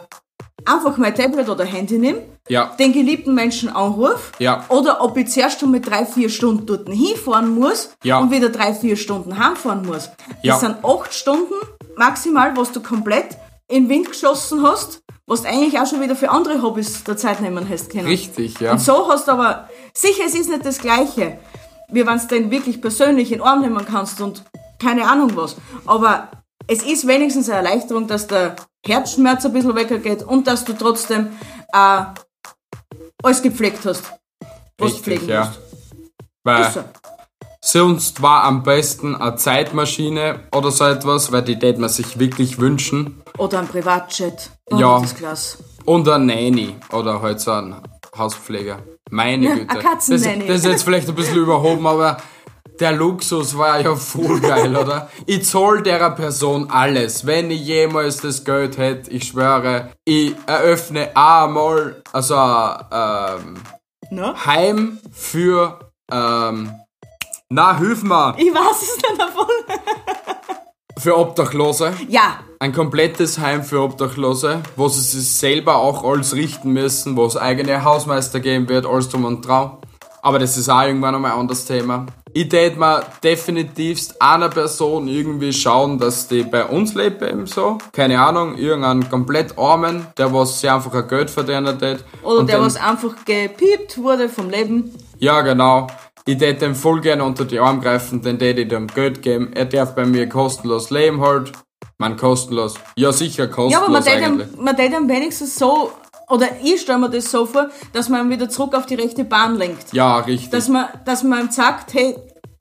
einfach 0.64 0.96
mein 0.96 1.14
Tablet 1.14 1.48
oder 1.48 1.64
Handy 1.64 1.98
nehme, 1.98 2.22
Ja. 2.48 2.74
den 2.78 2.92
geliebten 2.92 3.35
Menschen 3.35 3.68
anrufe, 3.68 4.33
Ja. 4.38 4.64
oder 4.70 5.02
ob 5.02 5.16
ich 5.18 5.28
zuerst 5.28 5.61
schon 5.61 5.70
mit 5.70 5.87
drei, 5.88 6.04
vier 6.07 6.31
Stunden 6.31 6.66
dort 6.66 6.88
hinfahren 6.88 7.54
muss 7.54 7.90
Ja. 8.02 8.18
und 8.18 8.31
wieder 8.33 8.48
drei, 8.48 8.74
vier 8.74 8.96
Stunden 8.96 9.38
heimfahren 9.38 9.87
muss. 9.87 10.09
Das 10.42 10.61
sind 10.61 10.76
acht 10.83 11.14
Stunden 11.14 11.54
maximal, 11.96 12.57
was 12.57 12.72
du 12.72 12.81
komplett 12.83 13.37
in 13.68 13.85
den 13.85 13.90
Wind 13.90 14.09
geschossen 14.11 14.62
hast, 14.62 15.00
was 15.29 15.43
du 15.43 15.49
eigentlich 15.49 15.79
auch 15.79 15.87
schon 15.87 16.01
wieder 16.01 16.17
für 16.17 16.31
andere 16.31 16.62
Hobbys 16.62 17.05
der 17.05 17.17
Zeit 17.17 17.41
nehmen 17.41 17.69
hast 17.69 17.91
können. 17.91 18.07
Richtig, 18.07 18.59
ja. 18.61 18.73
Und 18.73 18.81
so 18.81 19.09
hast 19.09 19.29
du 19.29 19.33
aber, 19.33 19.69
sicher, 19.93 20.23
es 20.27 20.35
ist 20.35 20.49
nicht 20.49 20.64
das 20.64 20.79
Gleiche, 20.79 21.38
wie 21.91 22.07
wenn 22.07 22.19
du 22.19 22.27
den 22.27 22.51
wirklich 22.51 22.81
persönlich 22.81 23.31
in 23.31 23.43
Arm 23.43 23.61
nehmen 23.61 23.85
kannst 23.85 24.23
und 24.23 24.43
keine 24.81 25.07
Ahnung 25.07 25.37
was. 25.37 25.57
Aber 25.85 26.31
es 26.67 26.83
ist 26.83 27.07
wenigstens 27.07 27.49
eine 27.51 27.59
Erleichterung, 27.59 28.07
dass 28.07 28.27
der 28.27 28.57
Herzschmerz 28.85 29.45
ein 29.45 29.53
bisschen 29.53 29.77
weggeht 29.77 30.23
und 30.23 30.47
dass 30.47 30.64
du 30.64 30.73
trotzdem 30.73 31.29
äh, 31.75 32.01
alles 33.23 33.43
gepflegt 33.43 33.85
hast, 33.85 34.05
was 34.41 34.79
du 34.79 34.85
Richtig, 34.85 35.03
pflegen 35.03 35.29
ja. 35.29 35.45
musst. 35.45 35.61
Weil 36.43 36.73
so. 36.73 36.85
Sonst 37.72 38.22
war 38.22 38.44
am 38.44 38.62
besten 38.62 39.14
eine 39.14 39.37
Zeitmaschine 39.37 40.40
oder 40.54 40.70
so 40.70 40.85
etwas, 40.85 41.33
weil 41.33 41.42
die 41.42 41.59
tät 41.59 41.78
man 41.78 41.88
sich 41.90 42.18
wirklich 42.18 42.59
wünschen. 42.59 43.22
Oder 43.37 43.61
ein 43.61 43.68
Privatjet. 43.68 44.50
Oh, 44.70 44.76
Ja. 44.76 44.98
Das 45.00 45.12
ist 45.12 45.18
klasse. 45.18 45.59
Und 45.85 46.09
ein 46.09 46.26
Nanny 46.26 46.76
oder 46.92 47.20
halt 47.22 47.40
so 47.40 47.52
ein 47.52 47.76
Hauspfleger. 48.16 48.78
Meine 49.11 49.48
Güte. 49.54 49.70
ein 49.70 49.78
Katzennanny. 49.78 50.46
Das, 50.46 50.48
das 50.48 50.57
ist 50.59 50.64
jetzt 50.66 50.83
vielleicht 50.85 51.09
ein 51.09 51.14
bisschen 51.14 51.37
überhoben, 51.37 51.87
aber 51.87 52.18
der 52.81 52.92
Luxus 52.92 53.57
war 53.57 53.81
ja 53.81 53.94
voll 53.96 54.40
geil, 54.40 54.74
oder? 54.76 55.09
Ich 55.26 55.44
zahl 55.44 55.83
der 55.83 56.11
Person 56.11 56.70
alles. 56.70 57.26
Wenn 57.26 57.50
ich 57.50 57.61
jemals 57.66 58.18
das 58.18 58.44
Geld 58.44 58.78
hätte, 58.78 59.11
ich 59.11 59.24
schwöre, 59.24 59.90
ich 60.04 60.35
eröffne 60.46 61.14
einmal, 61.16 62.02
also 62.12 62.35
ähm, 62.35 63.54
Na? 64.11 64.35
Heim 64.46 64.98
für, 65.12 65.78
ähm, 66.11 66.72
na, 67.50 67.78
hilf 67.78 68.02
mir, 68.02 68.34
Ich 68.37 68.52
weiß 68.52 68.82
es 68.82 68.96
nicht 68.96 69.18
davon. 69.20 69.46
für 70.98 71.16
Obdachlose. 71.16 71.94
Ja, 72.08 72.40
Ein 72.61 72.72
komplettes 72.72 73.38
Heim 73.38 73.62
für 73.62 73.80
Obdachlose, 73.82 74.61
wo 74.76 74.88
sie 74.88 75.00
sich 75.00 75.32
selber 75.34 75.76
auch 75.76 76.04
alles 76.04 76.34
richten 76.34 76.72
müssen, 76.72 77.16
wo 77.16 77.24
es 77.24 77.37
eigene 77.37 77.84
Hausmeister 77.84 78.40
geben 78.40 78.68
wird, 78.68 78.84
alles 78.84 79.08
drum 79.08 79.24
und 79.24 79.46
drauf. 79.46 79.78
Aber 80.20 80.38
das 80.40 80.56
ist 80.58 80.68
auch 80.68 80.82
irgendwann 80.82 81.14
einmal 81.14 81.32
ein 81.32 81.38
anderes 81.38 81.64
Thema. 81.64 82.04
Ich 82.34 82.48
tät 82.50 82.76
mir 82.76 83.02
definitivst 83.24 84.20
einer 84.20 84.48
Person 84.50 85.08
irgendwie 85.08 85.52
schauen, 85.52 85.98
dass 85.98 86.28
die 86.28 86.42
bei 86.42 86.64
uns 86.64 86.94
lebt 86.94 87.22
eben 87.22 87.46
so. 87.46 87.78
Keine 87.92 88.20
Ahnung, 88.20 88.56
irgendeinen 88.56 89.08
komplett 89.08 89.56
Armen, 89.56 90.06
der 90.18 90.34
was 90.34 90.61
sich 90.61 90.70
einfach 90.70 90.92
ein 90.92 91.08
Geld 91.08 91.30
verdienen 91.30 91.78
tät. 91.78 92.04
oder 92.22 92.44
der, 92.44 92.61
was 92.61 92.76
einfach 92.76 93.14
gepiept 93.24 93.96
wurde 93.98 94.28
vom 94.28 94.50
Leben. 94.50 94.92
Ja, 95.18 95.40
genau. 95.40 95.87
Ich 96.29 96.37
tät 96.37 96.61
dem 96.61 96.75
voll 96.75 97.01
gerne 97.01 97.25
unter 97.25 97.47
die 97.47 97.59
Arme 97.59 97.81
greifen, 97.81 98.21
den 98.21 98.38
tät 98.38 98.59
ich 98.59 98.69
dem 98.69 98.87
Geld 98.87 99.23
geben. 99.23 99.51
Er 99.55 99.64
darf 99.64 99.95
bei 99.95 100.05
mir 100.05 100.29
kostenlos 100.29 100.91
leben 100.91 101.23
halt. 101.23 101.53
Man 101.97 102.19
kostenlos. 102.19 102.75
Ja, 102.97 103.12
sicher 103.12 103.49
kostenlos 103.49 103.73
Ja, 103.73 103.81
aber 103.81 103.93
man 103.93 104.05
tät 104.05 104.53
ihm, 104.53 104.62
man 104.62 104.77
tät 104.77 104.93
ihm 104.93 105.09
wenigstens 105.09 105.59
so, 105.59 105.91
oder 106.29 106.49
ich 106.62 106.83
stelle 106.83 106.99
mir 106.99 107.09
das 107.09 107.31
so 107.31 107.47
vor, 107.47 107.71
dass 107.95 108.11
man 108.11 108.29
wieder 108.29 108.51
zurück 108.51 108.75
auf 108.75 108.85
die 108.85 108.97
rechte 108.97 109.25
Bahn 109.25 109.57
lenkt. 109.57 109.91
Ja, 109.95 110.19
richtig. 110.19 110.51
Dass 110.51 110.69
man, 110.69 110.88
dass 111.07 111.23
man 111.23 111.47
ihm 111.47 111.51
sagt, 111.51 111.95
hey, 111.95 112.14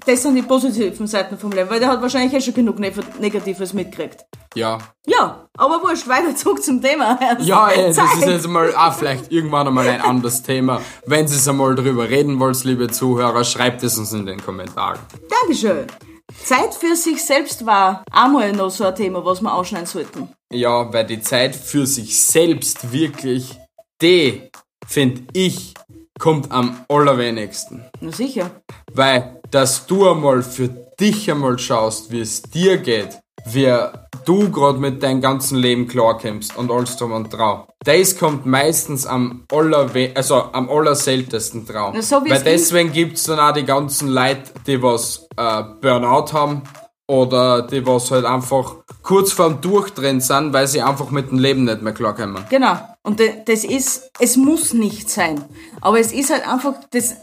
das 0.07 0.23
sind 0.23 0.35
die 0.35 0.41
positiven 0.41 1.05
Seiten 1.07 1.37
vom 1.37 1.51
Leben, 1.51 1.69
weil 1.69 1.79
der 1.79 1.89
hat 1.89 2.01
wahrscheinlich 2.01 2.33
eh 2.33 2.41
schon 2.41 2.53
genug 2.53 2.79
Ne- 2.79 2.91
Negatives 3.19 3.73
mitgekriegt. 3.73 4.25
ja. 4.55 4.77
Ja, 5.05 5.47
aber 5.57 5.81
wurscht, 5.83 6.07
weiter 6.07 6.35
zurück 6.35 6.61
zum 6.63 6.81
Thema. 6.81 7.17
Ja, 7.41 7.69
ey, 7.69 7.87
das 7.87 7.95
Zeit. 7.95 8.17
ist 8.17 8.27
jetzt 8.27 8.47
mal 8.47 8.73
auch 8.75 8.93
vielleicht 8.93 9.31
irgendwann 9.31 9.67
einmal 9.67 9.87
ein 9.87 10.01
anderes 10.01 10.43
Thema. 10.43 10.81
Wenn 11.05 11.27
Sie 11.27 11.35
es 11.35 11.47
einmal 11.47 11.75
drüber 11.75 12.09
reden 12.09 12.39
wollt, 12.39 12.61
liebe 12.65 12.89
Zuhörer, 12.89 13.43
schreibt 13.43 13.83
es 13.83 13.97
uns 13.97 14.11
in 14.13 14.25
den 14.25 14.41
Kommentaren. 14.43 14.99
Dankeschön. 15.29 15.87
Zeit 16.43 16.73
für 16.75 16.95
sich 16.95 17.23
selbst 17.25 17.65
war 17.65 18.03
einmal 18.11 18.51
noch 18.51 18.69
so 18.69 18.83
ein 18.85 18.95
Thema, 18.95 19.23
was 19.23 19.41
wir 19.41 19.53
ausschneiden 19.53 19.87
sollten. 19.87 20.29
Ja, 20.51 20.91
weil 20.93 21.05
die 21.05 21.21
Zeit 21.21 21.55
für 21.55 21.85
sich 21.87 22.21
selbst 22.21 22.91
wirklich, 22.91 23.57
die, 24.01 24.49
finde 24.85 25.21
ich, 25.33 25.73
kommt 26.19 26.51
am 26.51 26.83
allerwenigsten. 26.89 27.85
Na 28.01 28.11
sicher. 28.11 28.51
Weil, 28.93 29.36
dass 29.51 29.85
du 29.85 30.09
einmal 30.09 30.41
für 30.43 30.69
dich 30.99 31.29
einmal 31.29 31.59
schaust, 31.59 32.11
wie 32.11 32.21
es 32.21 32.41
dir 32.41 32.77
geht, 32.77 33.19
wie 33.45 33.71
du 34.25 34.51
gerade 34.51 34.77
mit 34.77 35.01
deinem 35.03 35.21
ganzen 35.21 35.57
Leben 35.57 35.87
klarkommst 35.87 36.57
und 36.57 36.71
alles 36.71 36.97
drum 36.97 37.13
und 37.13 37.31
drauf. 37.31 37.67
Das 37.85 38.17
kommt 38.17 38.45
meistens 38.45 39.05
am 39.05 39.45
allerwe 39.51 40.11
also 40.15 40.35
am 40.51 40.69
allerseltensten 40.69 41.65
drauf. 41.65 41.95
So 42.01 42.17
Weil 42.17 42.33
es 42.33 42.43
deswegen 42.43 42.91
gibt's 42.91 43.23
dann 43.23 43.39
auch 43.39 43.53
die 43.53 43.63
ganzen 43.63 44.09
Leute, 44.09 44.51
die 44.65 44.81
was 44.81 45.27
äh, 45.37 45.63
Burnout 45.81 46.33
haben 46.33 46.63
oder 47.07 47.61
die 47.61 47.85
was 47.85 48.11
halt 48.11 48.25
einfach 48.25 48.75
kurz 49.01 49.31
vorm 49.31 49.61
Durchdrehen 49.61 50.19
sind, 50.19 50.51
weil 50.51 50.67
sie 50.67 50.81
einfach 50.81 51.09
mit 51.09 51.31
dem 51.31 51.39
Leben 51.39 51.63
nicht 51.63 51.81
mehr 51.81 51.93
klarkommen. 51.93 52.43
Genau. 52.49 52.77
Und 53.03 53.21
das 53.45 53.63
ist, 53.63 54.11
es 54.19 54.35
muss 54.35 54.73
nicht 54.73 55.09
sein. 55.09 55.41
Aber 55.79 55.97
es 55.97 56.11
ist 56.11 56.29
halt 56.29 56.45
einfach, 56.45 56.73
das, 56.91 57.15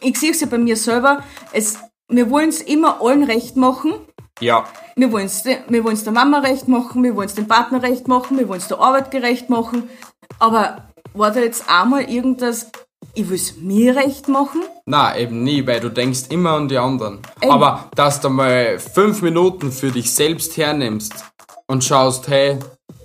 ich 0.00 0.18
sehe 0.18 0.30
es 0.30 0.40
ja 0.40 0.46
bei 0.46 0.58
mir 0.58 0.76
selber, 0.76 1.22
es, 1.52 1.78
wir 2.08 2.30
wollen 2.30 2.48
es 2.48 2.60
immer 2.60 3.00
allen 3.00 3.24
recht 3.24 3.56
machen. 3.56 3.94
Ja. 4.40 4.64
Wir 4.96 5.12
wollen 5.12 5.26
es 5.26 5.44
wir 5.44 5.84
wollen's 5.84 6.04
der 6.04 6.12
Mama 6.12 6.40
recht 6.40 6.66
machen, 6.68 7.02
wir 7.02 7.14
wollen 7.14 7.28
es 7.28 7.34
dem 7.34 7.46
Partner 7.46 7.82
recht 7.82 8.08
machen, 8.08 8.38
wir 8.38 8.48
wollen 8.48 8.60
es 8.60 8.68
der 8.68 8.78
Arbeit 8.78 9.10
gerecht 9.10 9.50
machen. 9.50 9.88
Aber 10.38 10.88
war 11.14 11.30
da 11.30 11.40
jetzt 11.40 11.68
einmal 11.68 12.10
irgendwas, 12.10 12.70
ich 13.14 13.28
will 13.28 13.36
es 13.36 13.56
mir 13.56 13.96
recht 13.96 14.28
machen? 14.28 14.62
Na, 14.86 15.16
eben 15.16 15.42
nie, 15.42 15.66
weil 15.66 15.80
du 15.80 15.90
denkst 15.90 16.24
immer 16.30 16.52
an 16.52 16.68
die 16.68 16.78
anderen. 16.78 17.20
Eben. 17.42 17.52
Aber 17.52 17.90
dass 17.94 18.20
du 18.20 18.30
mal 18.30 18.78
fünf 18.78 19.22
Minuten 19.22 19.72
für 19.72 19.90
dich 19.90 20.12
selbst 20.12 20.56
hernimmst 20.56 21.12
und 21.66 21.84
schaust, 21.84 22.28
hey, 22.28 22.58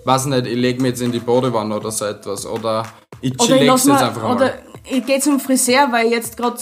weiß 0.06 0.28
nicht, 0.28 0.48
ich 0.48 0.58
leg 0.58 0.82
mich 0.82 0.92
jetzt 0.92 1.02
in 1.02 1.12
die 1.12 1.20
Badewanne 1.20 1.76
oder 1.76 1.92
so 1.92 2.06
etwas. 2.06 2.46
Oder 2.46 2.86
ich 3.22 3.40
Oder 3.40 3.64
lass 3.64 3.86
jetzt 3.86 4.02
einfach 4.02 4.24
oder 4.24 4.46
mal. 4.46 4.64
Ich 4.90 5.06
gehe 5.06 5.20
zum 5.20 5.40
Friseur, 5.40 5.92
weil 5.92 6.08
ich 6.08 6.12
jetzt 6.12 6.38
gerade 6.38 6.58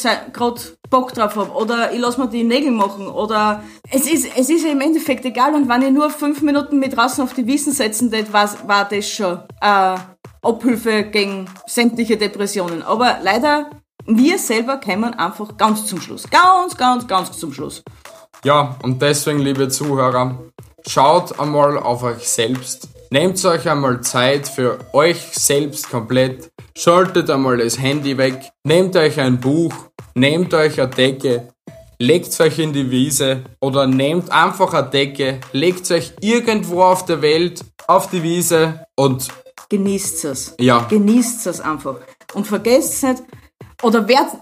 Bock 0.90 1.14
drauf 1.14 1.36
hab. 1.36 1.56
Oder 1.56 1.92
ich 1.92 2.00
lass 2.00 2.18
mir 2.18 2.28
die 2.28 2.44
Nägel 2.44 2.72
machen. 2.72 3.08
Oder 3.08 3.64
es 3.90 4.06
ist, 4.06 4.28
es 4.38 4.50
ist 4.50 4.64
ja 4.64 4.72
im 4.72 4.82
Endeffekt 4.82 5.26
egal. 5.26 5.54
Und 5.56 5.68
wenn 5.68 5.82
ich 5.82 5.92
nur 5.92 6.10
fünf 6.10 6.42
Minuten 6.42 6.80
mit 6.80 6.96
draußen 6.96 7.24
auf 7.24 7.34
die 7.34 7.48
Wiesen 7.48 7.74
setzen 7.74 8.12
tät, 8.12 8.32
war, 8.32 8.50
war 8.68 8.86
das 8.88 9.10
schon 9.10 9.40
äh, 9.62 9.98
Abhilfe 10.42 11.04
gegen 11.04 11.46
sämtliche 11.66 12.18
Depressionen. 12.18 12.82
Aber 12.84 13.18
leider, 13.24 13.72
wir 14.06 14.38
selber 14.38 14.78
kommen 14.78 15.14
einfach 15.14 15.58
ganz 15.58 15.86
zum 15.86 16.00
Schluss. 16.00 16.30
Ganz, 16.30 16.78
ganz, 16.78 17.08
ganz 17.08 17.32
zum 17.38 17.54
Schluss. 17.54 17.84
Ja, 18.44 18.76
und 18.84 19.02
deswegen, 19.02 19.40
liebe 19.40 19.70
Zuhörer, 19.70 20.38
schaut 20.86 21.40
einmal 21.40 21.78
auf 21.78 22.04
euch 22.04 22.28
selbst. 22.28 22.90
Nehmt 23.10 23.44
euch 23.46 23.70
einmal 23.70 24.02
Zeit 24.02 24.48
für 24.48 24.80
euch 24.92 25.22
selbst 25.34 25.90
komplett. 25.90 26.53
Schaltet 26.76 27.30
einmal 27.30 27.58
das 27.58 27.80
Handy 27.80 28.18
weg. 28.18 28.52
Nehmt 28.64 28.96
euch 28.96 29.20
ein 29.20 29.40
Buch. 29.40 29.74
Nehmt 30.16 30.54
euch 30.54 30.82
eine 30.82 30.90
Decke. 30.90 31.54
Legt 32.00 32.40
euch 32.42 32.60
in 32.60 32.74
die 32.74 32.90
Wiese 32.90 33.44
oder 33.62 33.88
nehmt 33.88 34.32
einfach 34.32 34.74
eine 34.74 34.90
Decke, 34.90 35.40
legt 35.54 35.90
euch 35.92 36.12
irgendwo 36.20 36.82
auf 36.82 37.06
der 37.06 37.22
Welt 37.22 37.64
auf 37.88 38.10
die 38.10 38.22
Wiese 38.24 38.86
und 38.96 39.30
Genießt 39.70 40.26
es. 40.26 40.56
Ja. 40.60 40.86
Genießt 40.90 41.48
es 41.48 41.62
einfach. 41.62 41.96
Und 42.34 42.46
vergesst 42.46 43.04
nicht, 43.04 43.24
oder 43.82 44.08
werdet, 44.08 44.34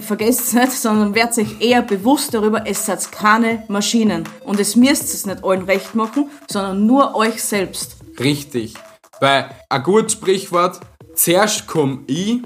vergesst 0.00 0.40
es 0.48 0.52
nicht, 0.54 0.72
sondern 0.72 1.14
werdet 1.14 1.38
euch 1.38 1.60
eher 1.60 1.82
bewusst 1.82 2.34
darüber, 2.34 2.66
es 2.66 2.86
seid 2.86 3.12
keine 3.12 3.64
Maschinen. 3.68 4.24
Und 4.44 4.58
es 4.58 4.74
müsst 4.74 5.14
es 5.14 5.26
nicht 5.26 5.44
allen 5.44 5.64
recht 5.64 5.94
machen, 5.94 6.30
sondern 6.48 6.86
nur 6.86 7.14
euch 7.14 7.42
selbst. 7.42 7.96
Richtig. 8.18 8.74
Weil 9.20 9.50
ein 9.68 9.82
gutes 9.82 10.14
Sprichwort, 10.14 10.80
zuerst 11.14 11.66
komm 11.66 12.04
ich, 12.06 12.40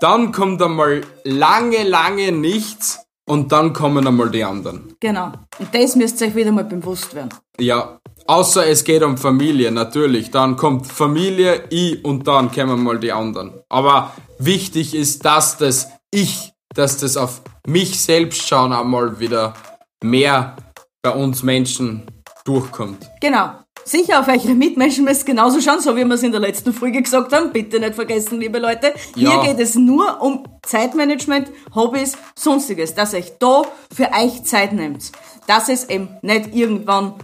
dann 0.00 0.32
kommt 0.32 0.60
einmal 0.60 1.02
lange, 1.24 1.84
lange 1.84 2.32
nichts 2.32 3.00
und 3.24 3.52
dann 3.52 3.72
kommen 3.72 4.06
einmal 4.06 4.30
die 4.30 4.44
anderen. 4.44 4.96
Genau. 5.00 5.32
Und 5.58 5.74
das 5.74 5.96
müsst 5.96 6.20
ihr 6.20 6.28
euch 6.28 6.34
wieder 6.34 6.52
mal 6.52 6.64
bewusst 6.64 7.14
werden. 7.14 7.30
Ja, 7.58 8.00
außer 8.26 8.66
es 8.66 8.84
geht 8.84 9.02
um 9.02 9.16
Familie, 9.16 9.70
natürlich. 9.70 10.30
Dann 10.30 10.56
kommt 10.56 10.86
Familie, 10.86 11.64
ich 11.70 12.04
und 12.04 12.26
dann 12.26 12.50
kommen 12.50 12.82
mal 12.82 12.98
die 12.98 13.12
anderen. 13.12 13.60
Aber 13.68 14.12
wichtig 14.38 14.94
ist, 14.94 15.24
dass 15.24 15.56
das 15.56 15.88
ich, 16.10 16.52
dass 16.74 16.98
das 16.98 17.16
auf 17.16 17.42
mich 17.66 18.00
selbst 18.00 18.46
schauen 18.46 18.72
einmal 18.72 19.20
wieder 19.20 19.54
mehr 20.02 20.56
bei 21.02 21.10
uns 21.10 21.42
Menschen 21.42 22.06
durchkommt. 22.44 23.08
Genau. 23.20 23.61
Sicher, 23.84 24.20
auf 24.20 24.28
eure 24.28 24.54
Mitmenschen 24.54 25.04
müsst 25.04 25.22
ihr 25.22 25.34
genauso 25.34 25.60
schauen, 25.60 25.80
so 25.80 25.96
wie 25.96 26.04
wir 26.04 26.14
es 26.14 26.22
in 26.22 26.32
der 26.32 26.40
letzten 26.40 26.72
Folge 26.72 27.02
gesagt 27.02 27.32
haben. 27.32 27.52
Bitte 27.52 27.80
nicht 27.80 27.94
vergessen, 27.94 28.40
liebe 28.40 28.58
Leute. 28.58 28.94
Ja. 29.16 29.42
Hier 29.42 29.52
geht 29.52 29.60
es 29.60 29.74
nur 29.74 30.20
um 30.20 30.44
Zeitmanagement, 30.62 31.50
Hobbys, 31.74 32.16
sonstiges. 32.36 32.94
Dass 32.94 33.12
ihr 33.12 33.20
euch 33.20 33.32
da 33.38 33.62
für 33.92 34.08
euch 34.12 34.44
Zeit 34.44 34.72
nehmt. 34.72 35.10
Dass 35.46 35.68
es 35.68 35.88
eben 35.88 36.08
nicht 36.22 36.54
irgendwann 36.54 37.14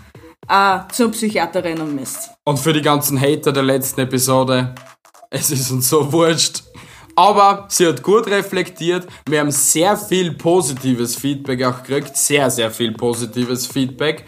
äh, 0.49 0.81
zum 0.93 1.13
Psychiater 1.13 1.63
rennen 1.63 1.95
müsst. 1.95 2.31
Und 2.45 2.59
für 2.59 2.73
die 2.73 2.83
ganzen 2.83 3.21
Hater 3.21 3.53
der 3.53 3.63
letzten 3.63 4.01
Episode, 4.01 4.75
es 5.31 5.51
ist 5.51 5.71
uns 5.71 5.89
so 5.89 6.13
wurscht. 6.13 6.63
Aber 7.19 7.67
sie 7.69 7.85
hat 7.85 8.05
gut 8.05 8.29
reflektiert. 8.29 9.09
Wir 9.29 9.41
haben 9.41 9.51
sehr 9.51 9.97
viel 9.97 10.35
positives 10.35 11.17
Feedback 11.17 11.65
auch 11.65 11.83
gekriegt. 11.83 12.17
Sehr, 12.17 12.49
sehr 12.49 12.71
viel 12.71 12.93
positives 12.93 13.67
Feedback. 13.67 14.25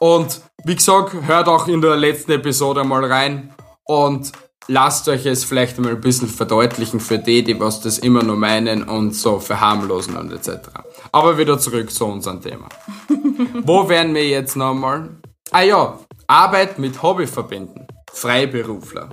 Und 0.00 0.40
wie 0.64 0.76
gesagt, 0.76 1.14
hört 1.26 1.48
auch 1.48 1.66
in 1.68 1.80
der 1.80 1.96
letzten 1.96 2.32
Episode 2.32 2.84
mal 2.84 3.04
rein 3.04 3.52
und 3.84 4.32
lasst 4.68 5.08
euch 5.08 5.26
es 5.26 5.44
vielleicht 5.44 5.78
mal 5.78 5.90
ein 5.92 6.00
bisschen 6.00 6.28
verdeutlichen 6.28 7.00
für 7.00 7.18
die, 7.18 7.42
die 7.42 7.58
was 7.58 7.80
das 7.80 7.98
immer 7.98 8.22
nur 8.22 8.36
meinen 8.36 8.84
und 8.84 9.12
so 9.14 9.38
verharmlosen 9.40 10.16
und 10.16 10.32
etc. 10.32 10.68
Aber 11.10 11.38
wieder 11.38 11.58
zurück 11.58 11.90
zu 11.90 12.04
unserem 12.06 12.40
Thema. 12.42 12.68
Wo 13.64 13.88
wären 13.88 14.14
wir 14.14 14.26
jetzt 14.28 14.56
nochmal? 14.56 15.08
Ah 15.50 15.62
ja, 15.62 15.98
Arbeit 16.26 16.78
mit 16.78 17.02
Hobby 17.02 17.26
verbinden. 17.26 17.86
Freiberufler. 18.12 19.08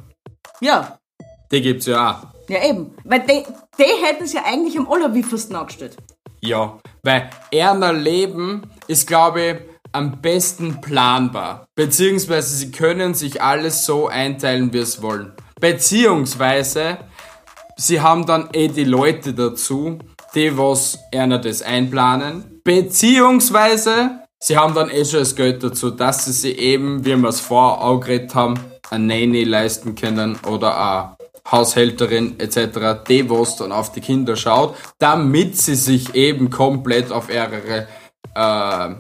Ja, 0.62 0.98
Die 1.52 1.62
gibt's 1.62 1.86
ja 1.86 2.12
auch. 2.12 2.50
ja 2.50 2.64
eben. 2.68 2.94
Weil 3.04 3.22
die, 3.22 3.44
die 3.78 4.06
hätten 4.06 4.24
es 4.26 4.34
ja 4.34 4.42
eigentlich 4.46 4.78
am 4.78 4.92
allerwiefersten 4.92 5.56
angestellt. 5.56 5.96
Ja, 6.42 6.78
weil 7.04 7.30
Erner 7.52 7.94
Leben 7.94 8.64
ist, 8.88 9.08
glaube 9.08 9.42
ich, 9.42 9.56
am 9.96 10.22
besten 10.22 10.82
planbar. 10.82 11.66
Beziehungsweise 11.76 12.56
sie 12.56 12.72
können 12.72 13.14
sich 13.14 13.42
alles 13.42 13.86
so 13.86 14.08
einteilen, 14.08 14.74
wie 14.74 14.80
es 14.80 15.02
wollen. 15.02 15.32
Beziehungsweise 15.60 16.98
sie 17.78 18.02
haben 18.02 18.26
dann 18.26 18.50
eh 18.54 18.68
die 18.68 18.84
Leute 18.84 19.34
dazu, 19.34 20.00
die 20.36 20.58
was 20.58 21.00
Erna 21.12 21.38
das 21.38 21.62
einplanen. 21.62 22.62
Beziehungsweise 22.64 24.20
sie 24.40 24.58
haben 24.58 24.76
dann 24.76 24.90
eh 24.90 25.06
schon 25.06 25.20
das 25.20 25.36
Geld 25.36 25.64
dazu, 25.64 25.92
dass 25.92 26.26
sie 26.26 26.34
sich 26.34 26.58
eben, 26.58 27.06
wie 27.06 27.16
wir 27.16 27.30
es 27.30 27.40
vorher 27.40 27.82
auch 27.82 28.00
geredet 28.00 28.36
haben, 28.36 28.60
eine 28.90 29.06
Nanny 29.06 29.46
leisten 29.46 29.96
können 29.96 30.38
oder 30.46 30.78
eine 30.78 31.16
Haushälterin 31.50 32.40
etc., 32.40 33.04
die 33.08 33.30
was 33.30 33.56
dann 33.56 33.72
auf 33.72 33.92
die 33.92 34.02
Kinder 34.02 34.36
schaut, 34.36 34.76
damit 35.00 35.58
sie 35.58 35.76
sich 35.76 36.16
eben 36.16 36.50
komplett 36.50 37.12
auf 37.12 37.30
ihre 37.30 37.88
äh, 38.36 38.96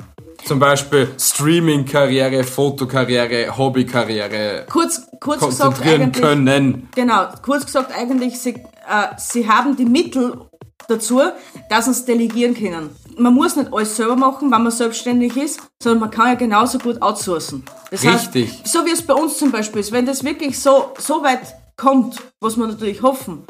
zum 0.45 0.59
Beispiel 0.59 1.13
Streaming-Karriere, 1.19 2.43
Fotokarriere, 2.43 3.57
Hobbykarriere 3.57 4.65
Kurz, 4.69 5.01
kurz 5.19 5.39
gesagt 5.39 5.77
konzentrieren 5.77 6.01
eigentlich. 6.03 6.23
können. 6.23 6.89
Genau, 6.95 7.27
kurz 7.41 7.65
gesagt 7.65 7.91
eigentlich, 7.97 8.39
sie, 8.39 8.51
äh, 8.51 9.07
sie 9.17 9.49
haben 9.49 9.75
die 9.75 9.85
Mittel 9.85 10.39
dazu, 10.87 11.21
dass 11.69 11.85
sie 11.85 11.91
es 11.91 12.05
delegieren 12.05 12.53
können. 12.53 12.89
Man 13.17 13.33
muss 13.33 13.55
nicht 13.55 13.73
alles 13.73 13.95
selber 13.95 14.15
machen, 14.15 14.51
wenn 14.51 14.61
man 14.61 14.71
selbstständig 14.71 15.35
ist, 15.37 15.61
sondern 15.81 16.01
man 16.01 16.11
kann 16.11 16.27
ja 16.27 16.35
genauso 16.35 16.77
gut 16.77 17.01
outsourcen. 17.01 17.63
Das 17.89 18.03
Richtig. 18.03 18.51
Heißt, 18.51 18.67
so 18.67 18.85
wie 18.85 18.91
es 18.91 19.01
bei 19.01 19.13
uns 19.13 19.37
zum 19.37 19.51
Beispiel 19.51 19.81
ist, 19.81 19.91
wenn 19.91 20.05
das 20.05 20.23
wirklich 20.23 20.59
so, 20.59 20.93
so 20.99 21.23
weit 21.23 21.55
kommt, 21.77 22.21
was 22.39 22.57
wir 22.57 22.67
natürlich 22.67 23.01
hoffen, 23.01 23.45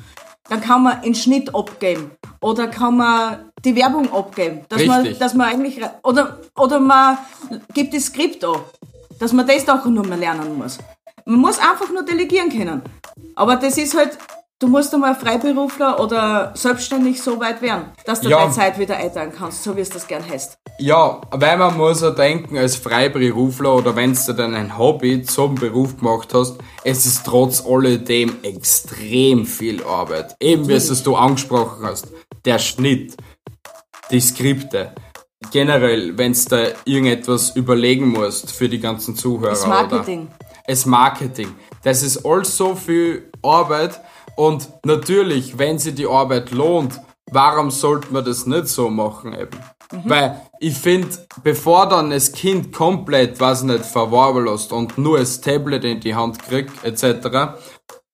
dann 0.49 0.61
kann 0.61 0.83
man 0.83 1.01
einen 1.01 1.15
Schnitt 1.15 1.53
abgeben 1.53 2.11
oder 2.41 2.67
kann 2.67 2.97
man 2.97 3.51
die 3.63 3.75
Werbung 3.75 4.11
abgeben, 4.13 4.61
dass 4.69 4.85
man, 4.85 5.01
Richtig. 5.01 5.19
dass 5.19 5.33
man 5.33 5.47
eigentlich 5.47 5.79
oder 6.03 6.39
oder 6.57 6.79
man 6.79 7.17
gibt 7.73 7.93
das 7.93 8.05
Skript 8.05 8.43
an, 8.45 8.59
dass 9.19 9.33
man 9.33 9.47
das 9.47 9.67
auch 9.67 9.85
nur 9.85 10.05
mehr 10.05 10.17
lernen 10.17 10.57
muss. 10.57 10.77
Man 11.25 11.39
muss 11.39 11.57
einfach 11.57 11.89
nur 11.91 12.03
delegieren 12.03 12.49
können. 12.49 12.81
Aber 13.35 13.55
das 13.55 13.77
ist 13.77 13.97
halt, 13.97 14.17
du 14.59 14.67
musst 14.67 14.93
einmal 14.93 15.15
Freiberufler 15.15 15.99
oder 15.99 16.53
selbstständig 16.55 17.21
so 17.21 17.39
weit 17.39 17.61
werden, 17.61 17.85
dass 18.05 18.21
du 18.21 18.29
Ja. 18.29 18.39
deine 18.39 18.51
Zeit 18.51 18.79
wieder 18.79 18.95
einteilen 18.97 19.33
kannst, 19.37 19.63
so 19.63 19.75
wie 19.75 19.81
es 19.81 19.89
das 19.89 20.07
gern 20.07 20.27
heißt. 20.27 20.57
Ja, 20.79 21.21
weil 21.31 21.57
man 21.57 21.77
muss 21.77 22.01
ja 22.01 22.11
denken, 22.11 22.57
als 22.57 22.75
Freiberufler 22.75 23.75
oder 23.75 23.95
wenn 23.95 24.13
du 24.13 24.33
dann 24.33 24.55
ein 24.55 24.77
Hobby 24.77 25.23
zum 25.23 25.55
Beruf 25.55 25.97
gemacht 25.97 26.33
hast, 26.33 26.57
es 26.83 27.05
ist 27.05 27.25
trotz 27.25 27.63
alledem 27.65 28.37
extrem 28.43 29.45
viel 29.45 29.83
Arbeit. 29.83 30.35
Eben 30.39 30.67
wie 30.67 30.73
es 30.73 31.03
du 31.03 31.15
angesprochen 31.15 31.85
hast. 31.85 32.07
Der 32.45 32.59
Schnitt, 32.59 33.15
die 34.11 34.19
Skripte, 34.21 34.93
generell, 35.51 36.17
wenn 36.17 36.33
du 36.33 36.39
da 36.49 36.63
irgendetwas 36.85 37.55
überlegen 37.55 38.09
musst 38.09 38.51
für 38.51 38.69
die 38.69 38.79
ganzen 38.79 39.15
Zuhörer. 39.15 39.51
Das 39.51 39.67
Marketing. 39.67 40.27
Oder 40.27 40.47
das 40.67 40.85
Marketing. 40.85 41.55
Das 41.83 42.03
ist 42.03 42.25
alles 42.25 42.57
so 42.57 42.75
viel 42.75 43.31
Arbeit 43.43 44.01
und 44.35 44.69
natürlich, 44.85 45.57
wenn 45.57 45.79
sie 45.79 45.93
die 45.93 46.07
Arbeit 46.07 46.51
lohnt, 46.51 46.99
warum 47.31 47.71
sollte 47.71 48.11
man 48.11 48.25
das 48.25 48.45
nicht 48.45 48.67
so 48.67 48.89
machen 48.89 49.33
eben? 49.33 49.57
Mhm. 49.91 50.09
Weil 50.09 50.41
ich 50.59 50.75
finde, 50.75 51.09
bevor 51.43 51.87
dann 51.87 52.09
das 52.09 52.31
Kind 52.31 52.73
komplett, 52.73 53.39
was 53.39 53.63
nicht, 53.63 53.85
verwarben 53.85 54.45
lässt 54.45 54.71
und 54.71 54.97
nur 54.97 55.19
das 55.19 55.41
Tablet 55.41 55.83
in 55.83 55.99
die 55.99 56.15
Hand 56.15 56.39
kriegt, 56.39 56.83
etc., 56.83 57.57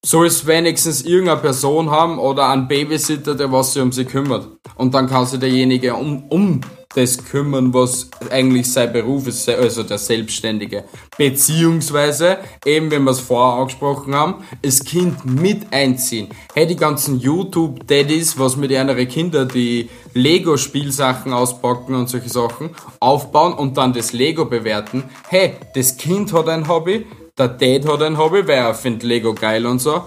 soll 0.03 0.25
es 0.25 0.47
wenigstens 0.47 1.03
irgendeine 1.03 1.41
Person 1.41 1.91
haben 1.91 2.17
oder 2.17 2.49
einen 2.49 2.67
Babysitter, 2.67 3.35
der 3.35 3.51
was 3.51 3.73
sich 3.73 3.83
um 3.83 3.91
sie 3.91 4.05
kümmert. 4.05 4.47
Und 4.75 4.95
dann 4.95 5.07
kann 5.07 5.27
sich 5.27 5.39
derjenige 5.39 5.93
um, 5.93 6.23
um 6.29 6.61
das 6.95 7.23
kümmern, 7.23 7.73
was 7.73 8.09
eigentlich 8.29 8.71
sein 8.71 8.91
Beruf 8.91 9.27
ist, 9.27 9.47
also 9.49 9.83
der 9.83 9.97
Selbstständige. 9.97 10.83
Beziehungsweise, 11.17 12.37
eben 12.65 12.91
wenn 12.91 13.03
wir 13.03 13.11
es 13.11 13.19
vorher 13.19 13.61
angesprochen 13.61 14.13
haben, 14.13 14.43
das 14.61 14.83
Kind 14.83 15.25
mit 15.25 15.71
einziehen. 15.71 16.29
Hey, 16.53 16.67
die 16.67 16.75
ganzen 16.75 17.19
YouTube-Daddies, 17.19 18.37
was 18.37 18.57
mit 18.57 18.71
ihren 18.71 18.91
Kindern 19.07 19.47
die 19.47 19.89
Lego-Spielsachen 20.13 21.33
auspacken 21.33 21.95
und 21.95 22.09
solche 22.09 22.29
Sachen, 22.29 22.71
aufbauen 22.99 23.53
und 23.53 23.77
dann 23.77 23.93
das 23.93 24.13
Lego 24.13 24.45
bewerten. 24.45 25.03
Hey, 25.29 25.53
das 25.73 25.97
Kind 25.97 26.33
hat 26.33 26.49
ein 26.49 26.67
Hobby, 26.67 27.05
der 27.37 27.47
Dad 27.47 27.87
hat 27.87 28.01
ein 28.01 28.17
Hobby, 28.17 28.47
weil 28.47 28.57
er 28.57 28.73
findet 28.73 29.03
Lego 29.03 29.33
geil 29.33 29.65
und 29.65 29.79
so. 29.79 30.03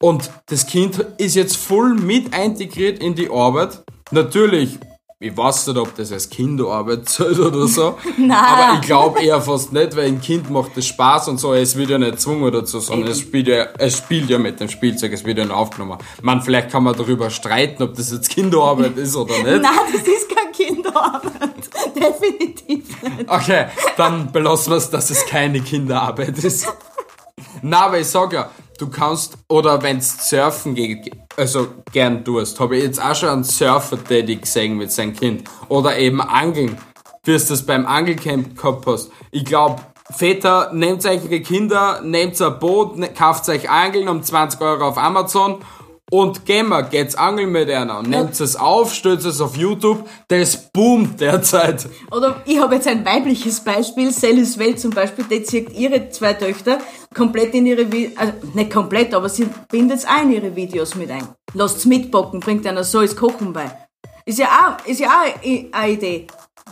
Und 0.00 0.30
das 0.46 0.66
Kind 0.66 0.98
ist 1.18 1.34
jetzt 1.34 1.56
voll 1.56 1.94
mit 1.94 2.36
integriert 2.36 2.98
in 2.98 3.14
die 3.14 3.30
Arbeit. 3.30 3.84
Natürlich 4.10 4.78
ich 5.24 5.34
weiß 5.34 5.68
nicht, 5.68 5.78
ob 5.78 5.94
das 5.94 6.12
als 6.12 6.28
Kinderarbeit 6.28 7.08
zählt 7.08 7.38
oder 7.38 7.66
so. 7.66 7.96
Nein. 8.18 8.30
Aber 8.30 8.74
ich 8.74 8.86
glaube 8.86 9.22
eher 9.22 9.40
fast 9.40 9.72
nicht, 9.72 9.96
weil 9.96 10.06
ein 10.08 10.20
Kind 10.20 10.50
macht 10.50 10.76
das 10.76 10.86
Spaß 10.86 11.28
und 11.28 11.38
so. 11.38 11.54
Es 11.54 11.76
wird 11.76 11.90
ja 11.90 11.98
nicht 11.98 12.12
gezwungen 12.12 12.52
dazu, 12.52 12.78
sondern 12.78 13.10
es 13.10 13.20
spielt, 13.20 13.48
ja, 13.48 13.68
es 13.78 13.96
spielt 13.96 14.28
ja 14.28 14.38
mit 14.38 14.60
dem 14.60 14.68
Spielzeug, 14.68 15.12
es 15.12 15.24
wird 15.24 15.38
ja 15.38 15.46
noch 15.46 15.56
aufgenommen. 15.56 15.98
Man, 16.20 16.42
vielleicht 16.42 16.70
kann 16.70 16.84
man 16.84 16.94
darüber 16.94 17.30
streiten, 17.30 17.82
ob 17.82 17.94
das 17.94 18.12
jetzt 18.12 18.28
Kinderarbeit 18.28 18.98
ist 18.98 19.16
oder 19.16 19.34
nicht. 19.38 19.62
Nein, 19.62 19.72
das 19.92 20.02
ist 20.02 20.28
keine 20.28 20.52
Kinderarbeit. 20.52 21.32
Definitiv 21.96 23.02
nicht. 23.02 23.28
Okay, 23.28 23.66
dann 23.96 24.30
belassen 24.30 24.72
wir 24.72 24.76
es, 24.76 24.90
dass 24.90 25.08
es 25.08 25.24
keine 25.24 25.60
Kinderarbeit 25.60 26.38
ist. 26.44 26.68
Na, 27.62 27.86
aber 27.86 27.98
ich 27.98 28.08
sag 28.08 28.32
ja, 28.34 28.50
du 28.78 28.88
kannst, 28.88 29.38
oder 29.48 29.82
wenn's 29.82 30.28
surfen 30.28 30.74
geht, 30.74 31.10
also 31.36 31.68
gern 31.92 32.24
tust, 32.24 32.58
habe 32.60 32.76
ich 32.76 32.84
jetzt 32.84 33.02
auch 33.02 33.14
schon 33.14 33.28
einen 33.28 33.44
Surfer 33.44 33.96
Daddy 33.96 34.36
gesehen 34.36 34.76
mit 34.76 34.92
seinem 34.92 35.14
Kind. 35.14 35.48
Oder 35.68 35.98
eben 35.98 36.20
Angeln, 36.20 36.76
wie 37.24 37.32
du 37.32 37.38
das 37.38 37.64
beim 37.64 37.86
Angelcamp 37.86 38.56
gehabt 38.56 38.86
hast. 38.86 39.10
Ich 39.30 39.44
glaube, 39.44 39.80
Väter, 40.10 40.70
nehmt 40.72 41.04
euch 41.06 41.24
eure 41.24 41.40
Kinder, 41.40 42.00
nehmt 42.02 42.40
ein 42.40 42.58
Boot, 42.58 42.96
kauft 43.16 43.48
euch 43.48 43.70
Angeln 43.70 44.08
um 44.08 44.22
20 44.22 44.60
Euro 44.60 44.88
auf 44.88 44.98
Amazon 44.98 45.64
und 46.10 46.44
gehen 46.44 46.68
wir, 46.68 46.82
geht's 46.82 47.14
angeln 47.14 47.50
mit 47.50 47.70
einer. 47.70 48.02
Nehmt 48.02 48.38
es 48.38 48.56
auf, 48.56 48.92
stellt 48.92 49.24
es 49.24 49.40
auf 49.40 49.56
YouTube, 49.56 50.08
das 50.28 50.70
boomt 50.70 51.20
derzeit. 51.20 51.88
Oder 52.10 52.42
ich 52.44 52.60
habe 52.60 52.74
jetzt 52.74 52.86
ein 52.86 53.04
weibliches 53.04 53.60
Beispiel, 53.60 54.12
Celis 54.12 54.58
Welt 54.58 54.78
zum 54.78 54.90
Beispiel, 54.90 55.24
die 55.24 55.42
zieht 55.42 55.72
ihre 55.72 56.10
zwei 56.10 56.34
Töchter 56.34 56.78
komplett 57.14 57.54
in 57.54 57.66
ihre, 57.66 57.90
Vi 57.90 58.12
also 58.16 58.32
nicht 58.54 58.72
komplett, 58.72 59.14
aber 59.14 59.28
sie 59.28 59.48
bindet 59.70 59.98
es 59.98 60.06
auch 60.06 60.22
in 60.22 60.32
ihre 60.32 60.54
Videos 60.54 60.94
mit 60.94 61.10
ein. 61.10 61.26
Lasst's 61.54 61.86
mitbocken, 61.86 62.40
bringt 62.40 62.66
einer 62.66 62.84
so 62.84 63.00
ins 63.00 63.16
Kochen 63.16 63.52
bei. 63.52 63.70
Ist 64.26 64.38
ja 64.38 64.46
auch, 64.46 64.86
ist 64.86 65.00
ja 65.00 65.08
auch 65.08 65.42
eine 65.72 65.90
Idee. 65.90 66.26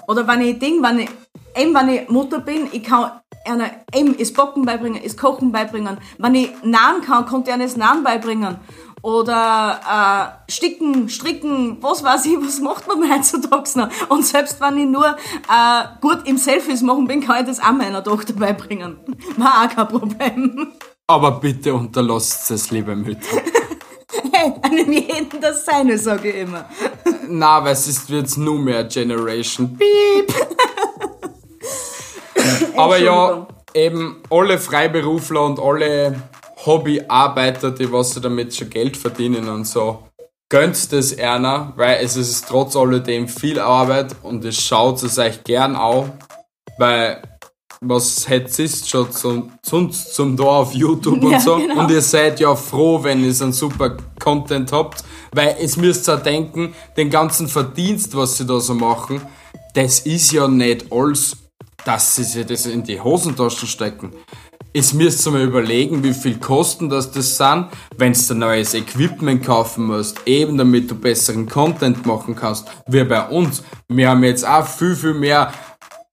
Oder 0.08 0.26
wenn 0.26 0.40
ich 0.40 0.58
Ding, 0.58 0.82
wenn 0.82 1.00
ich, 1.00 1.10
eben 1.56 1.74
wenn 1.74 1.88
ich 1.88 2.08
Mutter 2.08 2.40
bin, 2.40 2.68
ich 2.72 2.82
kann 2.82 3.12
einer 3.44 3.70
eben 3.94 4.16
das 4.16 4.32
Bocken 4.32 4.64
beibringen, 4.64 5.00
das 5.02 5.16
Kochen 5.16 5.52
beibringen. 5.52 5.98
Wenn 6.18 6.34
ich 6.34 6.50
Nahen 6.62 7.02
kann, 7.02 7.26
konnte 7.26 7.50
ich 7.50 7.54
einer 7.54 7.64
das 7.64 7.76
Nahen 7.76 8.04
beibringen 8.04 8.58
oder 9.02 10.38
äh, 10.48 10.50
sticken, 10.50 11.08
stricken, 11.08 11.78
was 11.80 12.04
weiß 12.04 12.24
ich, 12.26 12.36
was 12.40 12.60
macht 12.60 12.86
man 12.86 13.10
heutzutage 13.12 13.70
noch? 13.78 13.88
Und 14.08 14.24
selbst 14.24 14.60
wenn 14.60 14.78
ich 14.78 14.86
nur 14.86 15.06
äh, 15.06 15.84
gut 16.00 16.20
im 16.24 16.38
Selfies 16.38 16.82
machen 16.82 17.06
bin, 17.06 17.20
kann 17.20 17.40
ich 17.40 17.46
das 17.46 17.60
auch 17.60 17.72
meiner 17.72 18.02
Tochter 18.02 18.32
beibringen. 18.32 18.98
War 19.36 19.64
auch 19.64 19.74
kein 19.74 19.88
Problem. 19.88 20.72
Aber 21.08 21.32
bitte 21.32 21.74
unterlasst 21.74 22.50
es, 22.52 22.70
liebe 22.70 22.94
Mütter. 22.94 23.42
hey, 24.32 24.52
einem 24.62 24.92
jeden 24.92 25.40
das 25.40 25.64
Seine, 25.64 25.98
sage 25.98 26.30
ich 26.30 26.36
immer. 26.42 26.64
Na, 27.28 27.62
weil 27.64 27.72
es 27.72 27.88
ist 27.88 28.08
jetzt 28.08 28.38
nur 28.38 28.58
mehr 28.58 28.84
Generation. 28.84 29.76
Piep! 29.76 30.32
Aber 32.76 32.98
ja, 32.98 33.46
eben 33.74 34.22
alle 34.30 34.58
Freiberufler 34.58 35.44
und 35.44 35.60
alle 35.60 36.22
Hobbyarbeiter, 36.64 37.70
die 37.70 37.90
was 37.90 38.14
damit 38.14 38.54
schon 38.54 38.70
Geld 38.70 38.96
verdienen 38.96 39.48
und 39.48 39.66
so, 39.66 40.04
gönnt 40.48 40.92
das 40.92 41.18
einer, 41.18 41.72
weil 41.76 42.04
es 42.04 42.16
ist 42.16 42.46
trotz 42.48 42.76
alledem 42.76 43.28
viel 43.28 43.58
Arbeit 43.58 44.14
und 44.22 44.44
es 44.44 44.60
schaut 44.60 45.02
es 45.02 45.18
euch 45.18 45.42
gern 45.44 45.76
auch, 45.76 46.06
weil 46.78 47.22
was 47.84 48.28
hätte 48.28 48.62
ist 48.62 48.88
schon 48.88 49.10
zum, 49.10 49.52
sonst 49.64 50.14
zum 50.14 50.36
da 50.36 50.44
auf 50.44 50.72
YouTube 50.72 51.22
und 51.22 51.32
ja, 51.32 51.40
so. 51.40 51.56
Genau. 51.56 51.80
Und 51.80 51.90
ihr 51.90 52.00
seid 52.00 52.38
ja 52.38 52.54
froh, 52.54 53.02
wenn 53.02 53.24
ihr 53.24 53.34
so 53.34 53.44
einen 53.44 53.52
super 53.52 53.96
Content 54.20 54.70
habt, 54.70 55.02
weil 55.32 55.56
es 55.60 55.76
müsst 55.76 56.08
ihr 56.08 56.18
denken, 56.18 56.74
den 56.96 57.10
ganzen 57.10 57.48
Verdienst, 57.48 58.16
was 58.16 58.36
sie 58.36 58.46
da 58.46 58.60
so 58.60 58.74
machen, 58.74 59.20
das 59.74 60.00
ist 60.00 60.30
ja 60.30 60.46
nicht 60.46 60.92
alles, 60.92 61.36
dass 61.84 62.14
sie 62.14 62.24
sich 62.24 62.46
das 62.46 62.66
in 62.66 62.84
die 62.84 63.00
Hosentaschen 63.00 63.66
stecken 63.66 64.12
es 64.74 64.94
müsst 64.94 65.26
ihr 65.26 65.32
mal 65.32 65.42
überlegen, 65.42 66.02
wie 66.02 66.14
viel 66.14 66.38
Kosten 66.38 66.88
das 66.88 67.10
das 67.10 67.36
sind, 67.36 67.68
wenn 67.98 68.14
du 68.14 68.34
neues 68.34 68.74
Equipment 68.74 69.44
kaufen 69.44 69.86
musst, 69.86 70.20
eben 70.26 70.56
damit 70.56 70.90
du 70.90 70.94
besseren 70.94 71.48
Content 71.48 72.06
machen 72.06 72.34
kannst, 72.34 72.66
wie 72.86 73.04
bei 73.04 73.28
uns. 73.28 73.62
Wir 73.88 74.10
haben 74.10 74.24
jetzt 74.24 74.46
auch 74.46 74.66
viel, 74.66 74.96
viel 74.96 75.14
mehr 75.14 75.52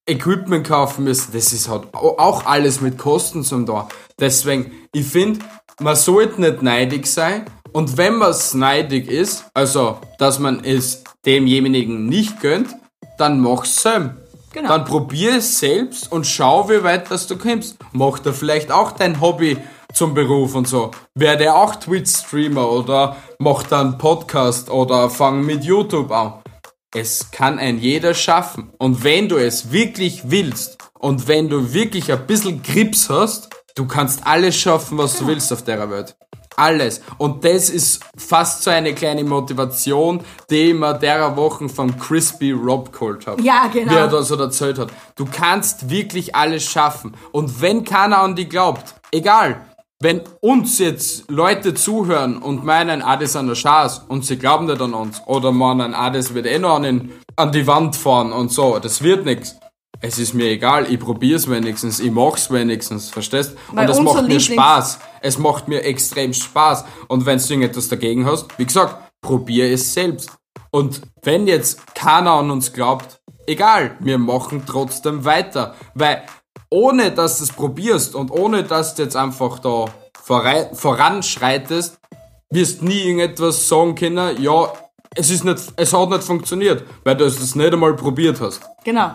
Equipment 0.05 0.67
kaufen 0.67 1.05
müssen. 1.05 1.31
Das 1.31 1.53
ist 1.53 1.69
halt 1.69 1.93
auch 1.93 2.45
alles 2.45 2.81
mit 2.81 2.97
Kosten 2.97 3.43
zum 3.43 3.65
da. 3.65 3.87
Deswegen, 4.19 4.71
ich 4.93 5.05
finde, 5.05 5.39
man 5.79 5.95
sollte 5.95 6.41
nicht 6.41 6.61
neidig 6.61 7.07
sein. 7.07 7.45
Und 7.71 7.97
wenn 7.97 8.15
man 8.15 8.35
neidig 8.53 9.07
ist, 9.07 9.45
also, 9.53 9.99
dass 10.17 10.39
man 10.39 10.63
es 10.65 11.03
demjenigen 11.25 12.07
nicht 12.07 12.41
gönnt, 12.41 12.75
dann 13.17 13.39
mach's 13.39 13.81
selbst. 13.81 14.18
Genau. 14.51 14.69
Dann 14.69 14.85
probier 14.85 15.37
es 15.37 15.59
selbst 15.59 16.11
und 16.11 16.25
schau, 16.25 16.69
wie 16.69 16.83
weit 16.83 17.11
das 17.11 17.27
du 17.27 17.37
kommst. 17.37 17.77
Mach 17.91 18.19
da 18.19 18.31
vielleicht 18.31 18.71
auch 18.71 18.91
dein 18.91 19.21
Hobby 19.21 19.57
zum 19.93 20.13
Beruf 20.13 20.55
und 20.55 20.67
so. 20.67 20.91
Werde 21.15 21.53
auch 21.53 21.75
Twitch-Streamer 21.75 22.69
oder 22.69 23.15
mach 23.37 23.63
dann 23.63 23.97
Podcast 23.97 24.69
oder 24.69 25.09
fang 25.09 25.45
mit 25.45 25.63
YouTube 25.63 26.11
an. 26.11 26.41
Es 26.95 27.29
kann 27.31 27.59
ein 27.59 27.77
jeder 27.77 28.15
schaffen. 28.15 28.71
Und 28.79 29.03
wenn 29.03 29.29
du 29.29 29.37
es 29.37 29.71
wirklich 29.71 30.31
willst 30.31 30.77
und 30.97 31.27
wenn 31.27 31.49
du 31.49 31.73
wirklich 31.73 32.11
ein 32.11 32.25
bisschen 32.25 32.63
Grips 32.63 33.09
hast, 33.09 33.49
du 33.75 33.85
kannst 33.85 34.25
alles 34.25 34.55
schaffen, 34.55 34.97
was 34.97 35.19
du 35.19 35.27
willst 35.27 35.53
auf 35.53 35.63
der 35.63 35.89
Welt 35.91 36.15
alles. 36.59 37.01
Und 37.17 37.43
das 37.45 37.69
ist 37.69 38.03
fast 38.15 38.63
so 38.63 38.69
eine 38.69 38.93
kleine 38.93 39.23
Motivation, 39.23 40.21
die 40.49 40.69
ich 40.69 40.73
mir 40.73 40.93
derer 40.93 41.35
Wochen 41.35 41.69
von 41.69 41.97
Crispy 41.97 42.51
Rob 42.51 42.91
geholt 42.91 43.27
habe. 43.27 43.41
Ja, 43.41 43.69
genau. 43.71 43.91
Wie 43.91 43.95
er 43.95 44.07
da 44.07 44.21
so 44.21 44.35
erzählt 44.35 44.77
hat. 44.77 44.89
Du 45.15 45.25
kannst 45.25 45.89
wirklich 45.89 46.35
alles 46.35 46.63
schaffen. 46.63 47.13
Und 47.31 47.61
wenn 47.61 47.83
keiner 47.83 48.19
an 48.19 48.35
dich 48.35 48.49
glaubt, 48.49 48.95
egal, 49.11 49.61
wenn 50.01 50.21
uns 50.39 50.79
jetzt 50.79 51.29
Leute 51.29 51.73
zuhören 51.73 52.37
und 52.37 52.63
meinen, 52.63 53.01
ah, 53.01 53.17
das 53.17 53.31
ist 53.31 53.35
eine 53.35 53.53
Chance 53.53 54.03
und 54.07 54.25
sie 54.25 54.37
glauben 54.37 54.65
nicht 54.65 54.81
an 54.81 54.93
uns 54.93 55.21
oder 55.25 55.51
meinen, 55.51 55.93
ah, 55.93 56.09
das 56.09 56.33
wird 56.33 56.45
eh 56.45 56.57
noch 56.57 56.75
an, 56.75 56.83
den, 56.83 57.11
an 57.35 57.51
die 57.51 57.67
Wand 57.67 57.97
fahren 57.97 58.31
und 58.31 58.49
so, 58.49 58.79
das 58.79 59.03
wird 59.03 59.25
nichts 59.25 59.59
es 60.01 60.17
ist 60.17 60.33
mir 60.33 60.47
egal, 60.47 60.91
ich 60.91 60.99
probier's 60.99 61.49
wenigstens, 61.49 61.99
ich 61.99 62.11
mach's 62.11 62.51
wenigstens, 62.51 63.09
verstehst? 63.09 63.55
Weil 63.71 63.89
und 63.89 63.91
es 63.91 63.99
macht 63.99 64.27
mir 64.27 64.39
Spaß. 64.39 64.99
Es 65.21 65.37
macht 65.37 65.67
mir 65.67 65.83
extrem 65.83 66.33
Spaß. 66.33 66.85
Und 67.07 67.25
wenn 67.25 67.37
du 67.37 67.43
irgendetwas 67.43 67.89
dagegen 67.89 68.25
hast, 68.25 68.57
wie 68.57 68.65
gesagt, 68.65 68.95
probier 69.21 69.71
es 69.71 69.93
selbst. 69.93 70.31
Und 70.71 71.01
wenn 71.23 71.47
jetzt 71.47 71.95
keiner 71.95 72.31
an 72.31 72.51
uns 72.51 72.71
glaubt, 72.71 73.19
egal, 73.45 73.97
wir 73.99 74.17
machen 74.17 74.63
trotzdem 74.65 75.25
weiter. 75.25 75.75
Weil 75.95 76.23
ohne 76.69 77.11
dass 77.11 77.39
du 77.39 77.43
es 77.45 77.51
probierst 77.51 78.15
und 78.15 78.31
ohne 78.31 78.63
dass 78.63 78.95
du 78.95 79.03
jetzt 79.03 79.15
einfach 79.15 79.59
da 79.59 79.85
voranschreitest, 80.23 81.99
wirst 82.51 82.81
nie 82.83 83.01
irgendetwas 83.01 83.67
sagen 83.67 83.95
können, 83.95 84.41
ja, 84.41 84.71
es 85.15 85.31
ist 85.31 85.43
nicht, 85.43 85.73
es 85.75 85.93
hat 85.93 86.09
nicht 86.09 86.23
funktioniert, 86.23 86.83
weil 87.03 87.17
du 87.17 87.25
es 87.25 87.55
nicht 87.55 87.73
einmal 87.73 87.95
probiert 87.95 88.39
hast. 88.39 88.61
Genau. 88.83 89.11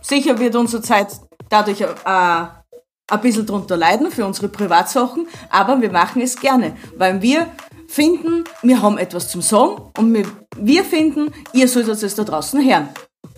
Sicher 0.00 0.38
wird 0.38 0.56
unsere 0.56 0.82
Zeit 0.82 1.08
dadurch 1.48 1.80
äh, 1.80 1.86
ein 2.06 3.20
bisschen 3.20 3.46
drunter 3.46 3.76
leiden 3.76 4.10
für 4.10 4.24
unsere 4.24 4.48
Privatsachen, 4.48 5.28
aber 5.50 5.80
wir 5.80 5.90
machen 5.90 6.22
es 6.22 6.40
gerne, 6.40 6.76
weil 6.96 7.20
wir 7.20 7.50
finden, 7.88 8.44
wir 8.62 8.80
haben 8.82 8.98
etwas 8.98 9.28
zum 9.28 9.42
Sagen 9.42 9.90
und 9.98 10.14
wir, 10.14 10.26
wir 10.56 10.84
finden, 10.84 11.32
ihr 11.52 11.68
solltet 11.68 12.02
es 12.02 12.14
da 12.14 12.24
draußen 12.24 12.64
hören. 12.64 12.88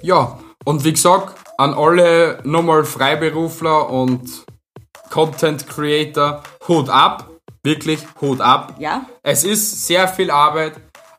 Ja, 0.03 0.39
Und 0.65 0.85
wie 0.85 0.93
gesagt, 0.93 1.39
an 1.59 1.75
alle 1.75 2.41
nochmal 2.43 2.85
Freiberufler 2.85 3.89
und 3.89 4.45
Content 5.11 5.69
Creator, 5.69 6.43
Hut 6.67 6.89
ab. 6.89 7.31
Wirklich, 7.63 8.01
Hut 8.21 8.41
ab. 8.41 8.75
Ja. 8.81 9.07
Es 9.23 9.45
ist 9.45 9.87
sehr 9.87 10.09
viel 10.09 10.31
Arbeit, 10.31 10.75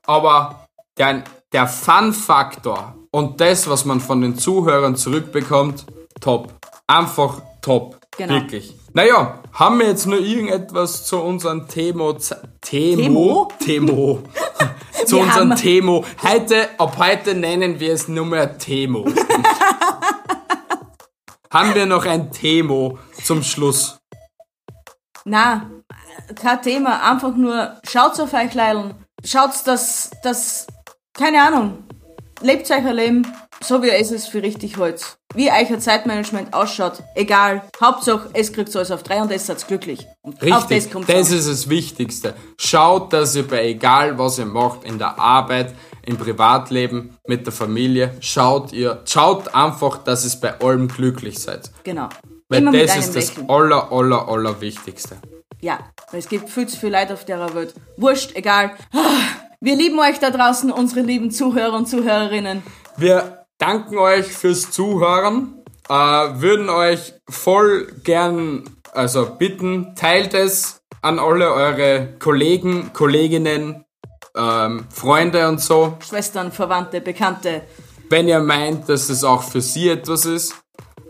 aber 0.05 0.67
der, 0.97 1.23
der 1.53 1.67
Fun-Faktor 1.67 2.96
und 3.17 3.41
das, 3.41 3.67
was 3.67 3.83
man 3.83 3.99
von 3.99 4.21
den 4.21 4.37
Zuhörern 4.37 4.95
zurückbekommt, 4.95 5.87
top. 6.21 6.53
Einfach 6.85 7.41
top. 7.63 7.97
Genau. 8.15 8.35
Wirklich. 8.35 8.75
Naja, 8.93 9.39
haben 9.53 9.79
wir 9.79 9.87
jetzt 9.87 10.05
nur 10.05 10.19
irgendetwas 10.19 11.07
zu 11.07 11.17
unserem 11.17 11.67
Themo... 11.67 12.13
z- 12.13 12.37
Themo? 12.61 13.47
Themo. 13.59 14.19
zu 15.07 15.17
unserem 15.17 15.55
Themo. 15.55 16.05
Heute, 16.21 16.69
ab 16.77 16.97
heute 16.99 17.33
nennen 17.33 17.79
wir 17.79 17.93
es 17.93 18.07
nur 18.07 18.27
mehr 18.27 18.59
Themo. 18.59 19.07
haben 21.51 21.73
wir 21.73 21.87
noch 21.87 22.05
ein 22.05 22.31
Themo 22.31 22.99
zum 23.23 23.41
Schluss? 23.41 23.97
Na, 25.25 25.71
kein 26.39 26.61
Thema, 26.61 27.01
einfach 27.11 27.35
nur 27.35 27.77
schaut 27.83 28.19
auf 28.19 28.31
euch 28.33 28.53
Leideln. 28.53 28.93
Schaut, 29.25 29.49
dass, 29.65 30.11
dass, 30.21 30.67
keine 31.13 31.41
Ahnung, 31.41 31.83
lebt 32.41 32.69
euch 32.69 32.77
ein 32.77 32.95
Leben, 32.95 33.27
so 33.61 33.81
wie 33.81 33.87
ihr 33.87 33.99
es 33.99 34.27
für 34.27 34.41
richtig 34.41 34.77
wollt. 34.77 35.17
Wie 35.33 35.49
euer 35.49 35.79
Zeitmanagement 35.79 36.53
ausschaut, 36.53 37.03
egal. 37.15 37.63
Hauptsache, 37.81 38.29
es 38.33 38.53
kriegt 38.53 38.75
alles 38.75 38.91
auf 38.91 39.03
drei 39.03 39.21
und 39.21 39.31
es 39.31 39.47
seid 39.47 39.67
glücklich. 39.67 40.05
Und 40.21 40.35
auf 40.35 40.63
das 40.63 40.71
Richtig, 40.71 40.93
kommt 40.93 41.09
das 41.09 41.31
ist 41.31 41.49
das 41.49 41.69
Wichtigste. 41.69 42.33
Schaut, 42.57 43.13
dass 43.13 43.35
ihr 43.35 43.47
bei 43.47 43.67
egal 43.67 44.17
was 44.17 44.39
ihr 44.39 44.45
macht, 44.45 44.83
in 44.83 44.97
der 44.97 45.19
Arbeit, 45.19 45.73
im 46.03 46.17
Privatleben, 46.17 47.17
mit 47.27 47.45
der 47.45 47.53
Familie, 47.53 48.15
schaut 48.21 48.71
ihr, 48.71 49.01
schaut 49.05 49.53
einfach, 49.53 49.97
dass 50.03 50.25
ihr 50.25 50.39
bei 50.39 50.59
allem 50.59 50.87
glücklich 50.87 51.39
seid. 51.39 51.71
Genau. 51.83 52.09
Weil 52.49 52.61
Immer 52.61 52.71
das 52.71 52.97
ist 52.97 53.15
das 53.15 53.29
Lächeln. 53.29 53.49
aller, 53.49 53.91
aller, 53.91 54.27
aller 54.29 54.61
Wichtigste. 54.61 55.17
Ja, 55.59 55.79
weil 56.11 56.19
es 56.19 56.29
gibt 56.29 56.49
viel 56.49 56.67
zu 56.67 56.77
viel 56.77 56.89
Leid 56.89 57.11
auf 57.11 57.25
der 57.25 57.53
Welt. 57.53 57.73
Wurscht, 57.97 58.35
egal. 58.35 58.71
Wir 59.59 59.75
lieben 59.75 59.99
euch 59.99 60.19
da 60.19 60.29
draußen, 60.29 60.71
unsere 60.71 61.01
lieben 61.01 61.31
Zuhörer 61.31 61.75
und 61.75 61.89
Zuhörerinnen. 61.89 62.61
Wir 62.95 63.45
danken 63.57 63.97
euch 63.97 64.27
fürs 64.27 64.69
Zuhören, 64.69 65.63
äh, 65.89 65.93
würden 65.93 66.69
euch 66.69 67.15
voll 67.27 67.87
gern, 68.03 68.69
also 68.93 69.25
bitten, 69.25 69.95
teilt 69.95 70.35
es 70.35 70.83
an 71.01 71.17
alle 71.17 71.51
eure 71.51 72.07
Kollegen, 72.19 72.93
Kolleginnen, 72.93 73.83
ähm, 74.35 74.85
Freunde 74.93 75.47
und 75.47 75.59
so. 75.59 75.97
Schwestern, 76.07 76.51
Verwandte, 76.51 77.01
Bekannte. 77.01 77.63
Wenn 78.11 78.27
ihr 78.27 78.39
meint, 78.39 78.87
dass 78.87 79.09
es 79.09 79.23
auch 79.23 79.41
für 79.41 79.61
sie 79.61 79.89
etwas 79.89 80.25
ist, 80.25 80.53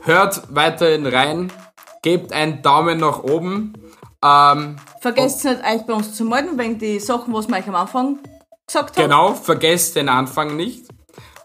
hört 0.04 0.44
weiterhin 0.56 1.06
rein, 1.06 1.52
gebt 2.02 2.32
einen 2.32 2.62
Daumen 2.62 3.00
nach 3.00 3.24
oben. 3.24 3.74
Ähm, 4.24 4.78
Vergesst 5.02 5.44
nicht, 5.44 5.66
euch 5.66 5.86
bei 5.86 5.94
uns 5.94 6.14
zu 6.16 6.24
melden, 6.24 6.58
wegen 6.58 6.80
die 6.80 7.02
Sachen, 7.02 7.34
was 7.34 7.50
wir 7.50 7.58
euch 7.58 7.68
am 7.68 7.76
Anfang 7.76 8.20
gesagt 8.68 8.98
haben. 8.98 9.04
genau, 9.04 9.34
vergesst 9.34 9.96
den 9.96 10.10
Anfang 10.10 10.56
nicht. 10.56 10.86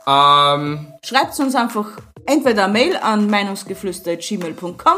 Ähm, 0.07 0.93
Schreibt 1.05 1.39
uns 1.39 1.55
einfach 1.55 1.87
entweder 2.27 2.65
eine 2.65 2.73
Mail 2.73 2.97
an 2.97 3.31
meinungsgeflüster.gmail.com 3.31 4.95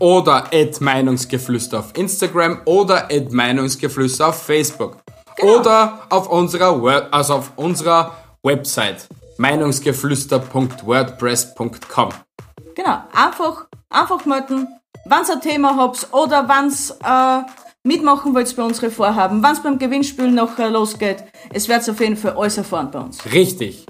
oder 0.00 0.44
at 0.52 0.80
Meinungsgeflüster 0.80 1.80
auf 1.80 1.96
Instagram 1.96 2.60
oder 2.64 3.10
at 3.10 3.30
Meinungsgeflüster 3.32 4.28
auf 4.28 4.42
Facebook. 4.42 4.96
Genau. 5.36 5.58
Oder 5.58 6.02
auf 6.08 6.28
unserer, 6.30 7.08
also 7.12 7.34
auf 7.34 7.52
unserer 7.56 8.16
Website 8.42 9.06
meinungsgeflüster.wordpress.com. 9.38 12.08
Genau, 12.74 12.98
einfach, 13.12 13.66
einfach 13.90 14.24
melden, 14.24 14.66
ihr 15.28 15.34
ein 15.34 15.40
Thema 15.40 15.76
habt 15.76 16.08
oder 16.12 16.48
wenn 16.48 16.70
äh, 17.04 17.42
mitmachen 17.86 18.34
wollt 18.34 18.54
bei 18.56 18.62
unseren 18.62 18.90
Vorhaben, 18.90 19.42
wenn 19.42 19.52
es 19.52 19.62
beim 19.62 19.78
Gewinnspiel 19.78 20.30
noch 20.30 20.58
äh, 20.58 20.68
losgeht. 20.68 21.24
Es 21.52 21.68
wird 21.68 21.88
auf 21.88 22.00
jeden 22.00 22.16
Fall 22.16 22.32
alles 22.32 22.58
erfahren 22.58 22.90
bei 22.90 22.98
uns. 22.98 23.24
Richtig. 23.32 23.86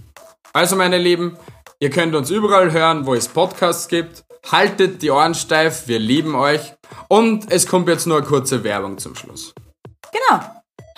Also 0.53 0.77
meine 0.77 0.99
Lieben, 0.99 1.37
ihr 1.81 1.91
könnt 1.91 2.15
uns 2.15 2.31
überall 2.31 2.73
hören, 2.73 3.07
wo 3.07 3.15
es 3.15 3.29
Podcasts 3.29 3.89
gibt. 3.89 4.25
Haltet 4.51 5.03
die 5.03 5.11
Ohren 5.11 5.35
steif, 5.35 5.89
wir 5.89 5.99
lieben 5.99 6.35
euch. 6.35 6.75
Und 7.09 7.51
es 7.51 7.67
kommt 7.67 7.89
jetzt 7.89 8.07
nur 8.07 8.19
eine 8.19 8.27
kurze 8.27 8.63
Werbung 8.63 8.99
zum 8.99 9.17
Schluss. 9.17 9.53
Genau. 10.13 10.41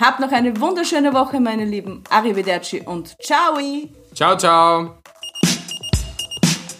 Habt 0.00 0.20
noch 0.20 0.30
eine 0.30 0.60
wunderschöne 0.60 1.12
Woche, 1.12 1.40
meine 1.40 1.64
Lieben. 1.64 2.04
Arrivederci 2.10 2.82
und 2.82 3.16
ciao. 3.20 3.58
Ciao, 4.14 4.36
ciao. 4.36 4.98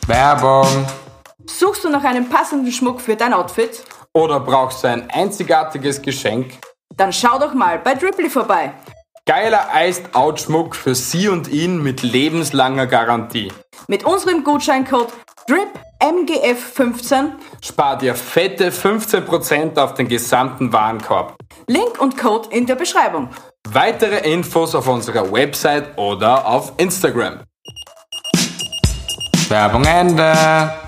Werbung. 0.07 0.87
Suchst 1.47 1.85
du 1.85 1.89
nach 1.89 2.05
einem 2.05 2.29
passenden 2.29 2.71
Schmuck 2.71 3.01
für 3.01 3.17
dein 3.17 3.33
Outfit? 3.33 3.83
Oder 4.19 4.41
brauchst 4.41 4.83
du 4.83 4.89
ein 4.89 5.09
einzigartiges 5.11 6.03
Geschenk? 6.03 6.55
Dann 6.97 7.13
schau 7.13 7.39
doch 7.39 7.55
mal 7.55 7.79
bei 7.79 7.95
Dribbly 7.95 8.29
vorbei. 8.29 8.73
Geiler 9.27 9.69
Iced 9.73 10.13
Out 10.13 10.41
Schmuck 10.41 10.75
für 10.75 10.97
Sie 10.97 11.29
und 11.29 11.47
ihn 11.47 11.81
mit 11.85 12.03
lebenslanger 12.03 12.89
Garantie. 12.89 13.53
Mit 13.87 14.05
unserem 14.05 14.43
Gutscheincode 14.43 15.13
DRIPMGF15 15.49 17.27
Spart 17.63 18.03
ihr 18.03 18.17
fette 18.17 18.73
15% 18.73 19.79
auf 19.79 19.95
den 19.95 20.09
gesamten 20.09 20.73
Warenkorb. 20.73 21.37
Link 21.69 22.01
und 22.01 22.19
Code 22.19 22.49
in 22.51 22.67
der 22.67 22.75
Beschreibung. 22.75 23.29
Weitere 23.69 24.29
Infos 24.29 24.75
auf 24.75 24.89
unserer 24.89 25.31
Website 25.31 25.97
oder 25.97 26.45
auf 26.45 26.73
Instagram. 26.79 27.45
Werbung 29.49 29.85
Ende. 29.85 30.88